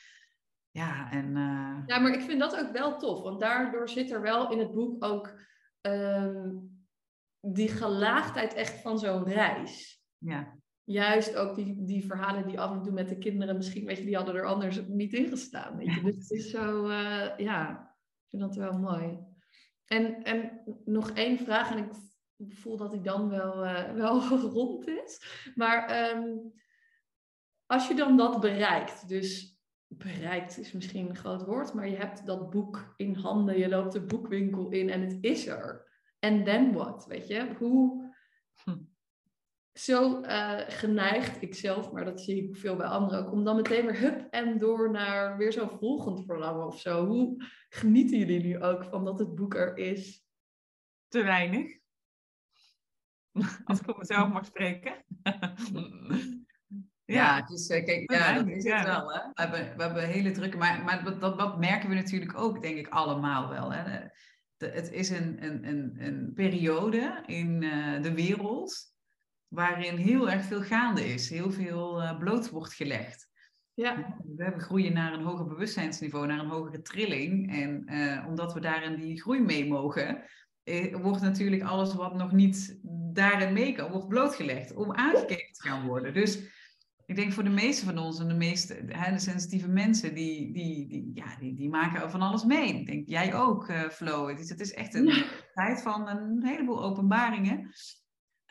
[0.70, 1.26] ja, en...
[1.36, 1.82] Uh...
[1.86, 4.72] Ja, maar ik vind dat ook wel tof, want daardoor zit er wel in het
[4.72, 5.34] boek ook
[5.82, 6.48] Ehm,
[7.46, 10.04] die gelaagdheid echt van zo'n reis.
[10.18, 10.60] Ja.
[10.84, 14.04] Juist ook die, die verhalen die af en toe met de kinderen, misschien, weet je,
[14.04, 15.76] die hadden er anders niet in gestaan.
[15.76, 16.02] Weet je?
[16.02, 17.70] dus het is zo, uh, ja,
[18.22, 19.18] ik vind dat wel mooi.
[19.84, 21.92] En, en nog één vraag, en ik
[22.54, 24.28] voel dat die dan wel, uh, wel
[24.58, 25.22] rond is.
[25.54, 26.52] Maar um,
[27.66, 32.26] als je dan dat bereikt, dus bereikt is misschien een groot woord, maar je hebt
[32.26, 35.91] dat boek in handen, je loopt de boekwinkel in en het is er.
[36.24, 37.54] En then what, weet je?
[37.58, 38.12] Hoe
[38.64, 38.76] hm.
[39.72, 43.86] zo uh, geneigd, ikzelf, maar dat zie ik veel bij anderen ook, om dan meteen
[43.86, 47.06] weer hup en door naar weer zo'n volgend verlangen of zo.
[47.06, 50.24] Hoe genieten jullie nu ook van dat het boek er is?
[51.08, 51.78] Te weinig.
[53.64, 55.04] Als ik op mezelf mag spreken.
[57.04, 59.12] Ja, dus uh, kijk, ja, dat is het wel.
[59.12, 59.18] Hè?
[59.18, 62.76] We, hebben, we hebben hele drukke, maar, maar dat, dat, merken we natuurlijk ook, denk
[62.76, 63.72] ik, allemaal wel.
[63.72, 64.06] Hè?
[64.62, 68.94] De, het is een, een, een, een periode in uh, de wereld
[69.48, 73.28] waarin heel erg veel gaande is, heel veel uh, bloot wordt gelegd.
[73.74, 74.16] Ja.
[74.36, 77.52] We groeien naar een hoger bewustzijnsniveau, naar een hogere trilling.
[77.52, 80.24] En uh, omdat we daarin die groei mee mogen,
[80.62, 82.78] eh, wordt natuurlijk alles wat nog niet
[83.12, 86.14] daarin mee kan, wordt blootgelegd om aangekeken te gaan worden.
[86.14, 86.38] Dus
[87.06, 90.52] ik denk voor de meeste van ons en de meeste hè, de sensitieve mensen, die,
[90.52, 92.74] die, die, ja, die, die maken van alles mee.
[92.74, 94.28] Ik denk jij ook, uh, Flo.
[94.28, 95.24] Het is, het is echt een
[95.54, 97.58] tijd van een heleboel openbaringen.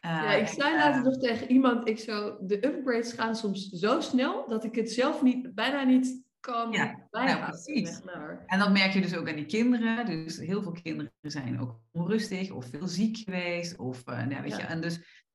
[0.05, 3.99] Uh, ja, ik zei later nog tegen iemand, ik zo, de upgrades gaan soms zo
[3.99, 7.49] snel dat ik het zelf niet, bijna niet kan ja, bijhouden.
[7.49, 8.01] precies.
[8.45, 10.05] En dat merk je dus ook aan die kinderen.
[10.05, 13.77] Dus heel veel kinderen zijn ook onrustig of veel ziek geweest.
[13.77, 15.25] Of, uh, nou, weet je, en dus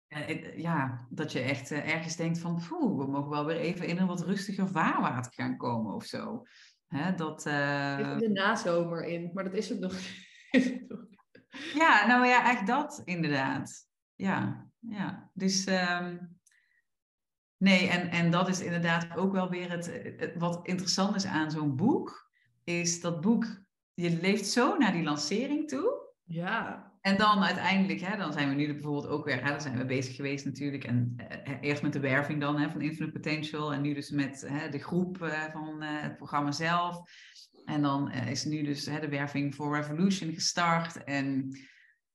[0.57, 3.99] ja, dat je echt uh, ergens denkt van, poeh, we mogen wel weer even in
[3.99, 6.43] een wat rustiger vaarwater gaan komen of zo.
[6.87, 8.19] Hè, dat, uh...
[8.19, 9.95] de nazomer in, maar dat is het nog.
[11.83, 13.89] ja, nou ja, echt dat inderdaad.
[14.15, 15.31] Ja, ja.
[15.35, 16.39] Dus um...
[17.57, 19.87] nee, en, en dat is inderdaad ook wel weer het,
[20.17, 22.31] het wat interessant is aan zo'n boek,
[22.65, 23.47] is dat boek,
[23.95, 26.13] je leeft zo naar die lancering toe.
[26.25, 26.86] Ja.
[27.07, 29.85] En dan uiteindelijk, hè, dan zijn we nu bijvoorbeeld ook weer, hè, dan zijn we
[29.85, 30.85] bezig geweest natuurlijk.
[30.85, 33.73] En eh, eerst met de werving dan hè, van Infinite Potential.
[33.73, 37.01] En nu dus met hè, de groep eh, van eh, het programma zelf.
[37.65, 41.05] En dan is nu dus hè, de werving voor Revolution gestart.
[41.05, 41.59] En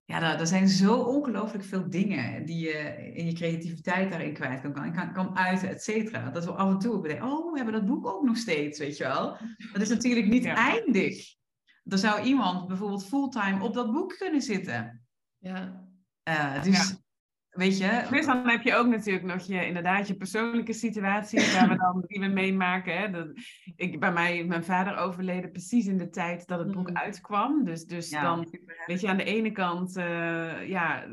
[0.06, 4.94] ja, er, zijn zo ongelooflijk veel dingen die je in je creativiteit daarin kwijt kan,
[4.94, 6.30] kan, kan uiten, et cetera.
[6.30, 8.98] Dat we af en toe bedenken, oh, we hebben dat boek ook nog steeds, weet
[8.98, 9.38] je wel.
[9.74, 11.40] Dat is natuurlijk niet eindig
[11.84, 15.06] er zou iemand bijvoorbeeld fulltime op dat boek kunnen zitten.
[15.38, 15.90] Ja.
[16.30, 16.96] Uh, dus,
[17.50, 18.08] weet je...
[18.10, 22.04] Dus dan heb je ook natuurlijk nog je, inderdaad, je persoonlijke situatie waar we dan,
[22.08, 22.98] die we meemaken.
[22.98, 23.10] Hè?
[23.10, 23.28] Dat,
[23.76, 26.98] ik, bij mij, mijn vader overleden precies in de tijd dat het boek mm.
[26.98, 27.64] uitkwam.
[27.64, 28.48] Dus, dus dan,
[28.86, 31.06] weet je, aan de ene kant, uh, ja,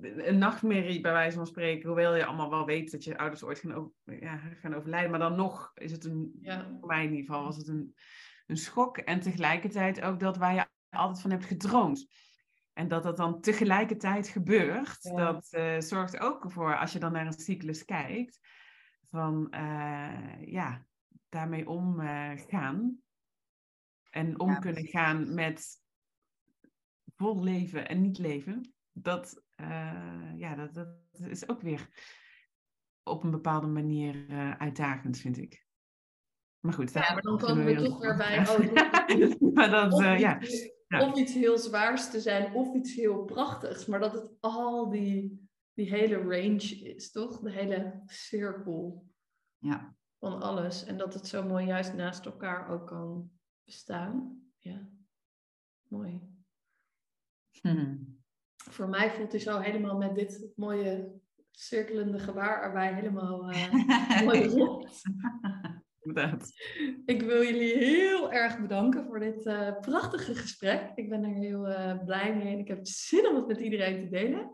[0.00, 1.88] een nachtmerrie bij wijze van spreken.
[1.88, 5.10] Hoewel je allemaal wel weet dat je ouders ooit gaan, ja, gaan overlijden.
[5.10, 6.66] Maar dan nog is het een, ja.
[6.80, 7.94] voor mij in ieder geval, was het een
[8.46, 8.98] een schok.
[8.98, 12.06] En tegelijkertijd ook dat waar je altijd van hebt gedroomd.
[12.72, 17.26] En dat dat dan tegelijkertijd gebeurt, dat uh, zorgt ook voor, als je dan naar
[17.26, 18.40] een cyclus kijkt,
[19.10, 20.86] van uh, ja,
[21.28, 22.76] daarmee omgaan.
[22.76, 22.94] Uh,
[24.10, 25.82] en om kunnen gaan met
[27.14, 28.74] vol leven en niet leven.
[28.92, 29.44] Dat,
[30.36, 31.88] ja, dat, dat is ook weer
[33.02, 34.26] op een bepaalde manier
[34.58, 35.65] uitdagend, vind ik.
[36.66, 38.38] Maar goed, ja, maar dan komen we toch weer bij.
[38.48, 40.40] Oh, maar dat, uh, ja.
[40.88, 43.86] Of iets heel zwaars te zijn, of iets heel prachtigs.
[43.86, 47.40] Maar dat het al die, die hele range is, toch?
[47.40, 49.06] De hele cirkel
[49.58, 49.96] ja.
[50.18, 50.84] van alles.
[50.84, 53.30] En dat het zo mooi juist naast elkaar ook kan
[53.64, 54.42] bestaan.
[54.58, 54.88] Ja,
[55.88, 56.20] mooi.
[57.60, 58.20] Hmm.
[58.56, 61.20] Voor mij voelt hij zo helemaal met dit mooie
[61.50, 65.02] cirkelende gebaar erbij helemaal uh, mooi rond.
[67.04, 70.92] Ik wil jullie heel erg bedanken voor dit uh, prachtige gesprek.
[70.94, 74.04] Ik ben er heel uh, blij mee en ik heb zin om het met iedereen
[74.04, 74.52] te delen.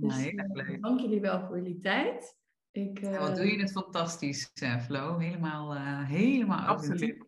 [0.00, 2.36] Dus, nee, uh, dank jullie wel voor jullie tijd.
[2.70, 4.52] Ik, ja, wat doe je het fantastisch,
[4.84, 5.18] Flo.
[5.18, 7.26] Helemaal, helemaal Absoluut.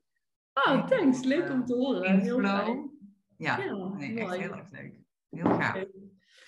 [0.53, 1.25] Oh, thanks.
[1.25, 2.21] Leuk om te horen.
[2.21, 2.91] Heel Flo.
[3.37, 5.01] Ja, ja nee, echt heel erg leuk.
[5.29, 5.75] Heel gaaf.
[5.75, 5.91] Okay.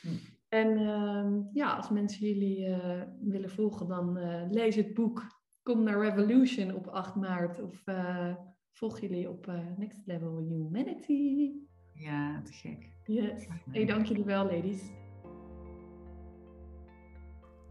[0.00, 0.08] Hm.
[0.48, 2.76] En ehm, ja, als mensen jullie
[3.20, 4.18] willen volgen, dan
[4.50, 5.38] lees het boek
[5.68, 8.34] kom naar Revolution op 8 maart of uh,
[8.72, 11.52] volg jullie op uh, Next Level Humanity.
[11.92, 12.90] Ja, te gek.
[13.04, 13.46] Yes.
[13.70, 14.82] Hey, dank jullie wel, ladies.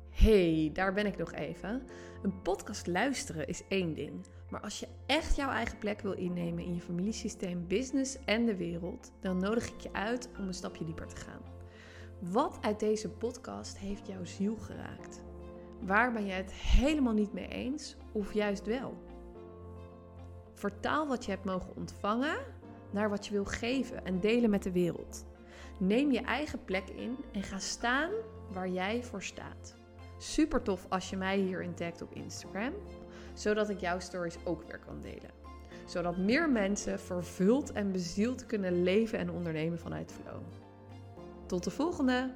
[0.10, 1.84] Hey, daar ben ik nog even.
[2.24, 4.26] Een podcast luisteren is één ding.
[4.50, 8.56] Maar als je echt jouw eigen plek wil innemen in je familiesysteem, business en de
[8.56, 11.42] wereld, dan nodig ik je uit om een stapje dieper te gaan.
[12.20, 15.26] Wat uit deze podcast heeft jouw ziel geraakt?
[15.80, 18.98] Waar ben je het helemaal niet mee eens of juist wel?
[20.54, 22.38] Vertaal wat je hebt mogen ontvangen
[22.92, 25.26] naar wat je wil geven en delen met de wereld.
[25.80, 28.12] Neem je eigen plek in en ga staan
[28.52, 29.76] waar jij voor staat.
[30.18, 32.74] Super tof als je mij hierin tagt op Instagram,
[33.34, 35.32] zodat ik jouw stories ook weer kan delen.
[35.86, 40.42] Zodat meer mensen vervuld en bezield kunnen leven en ondernemen vanuit flow.
[41.46, 42.34] Tot de volgende!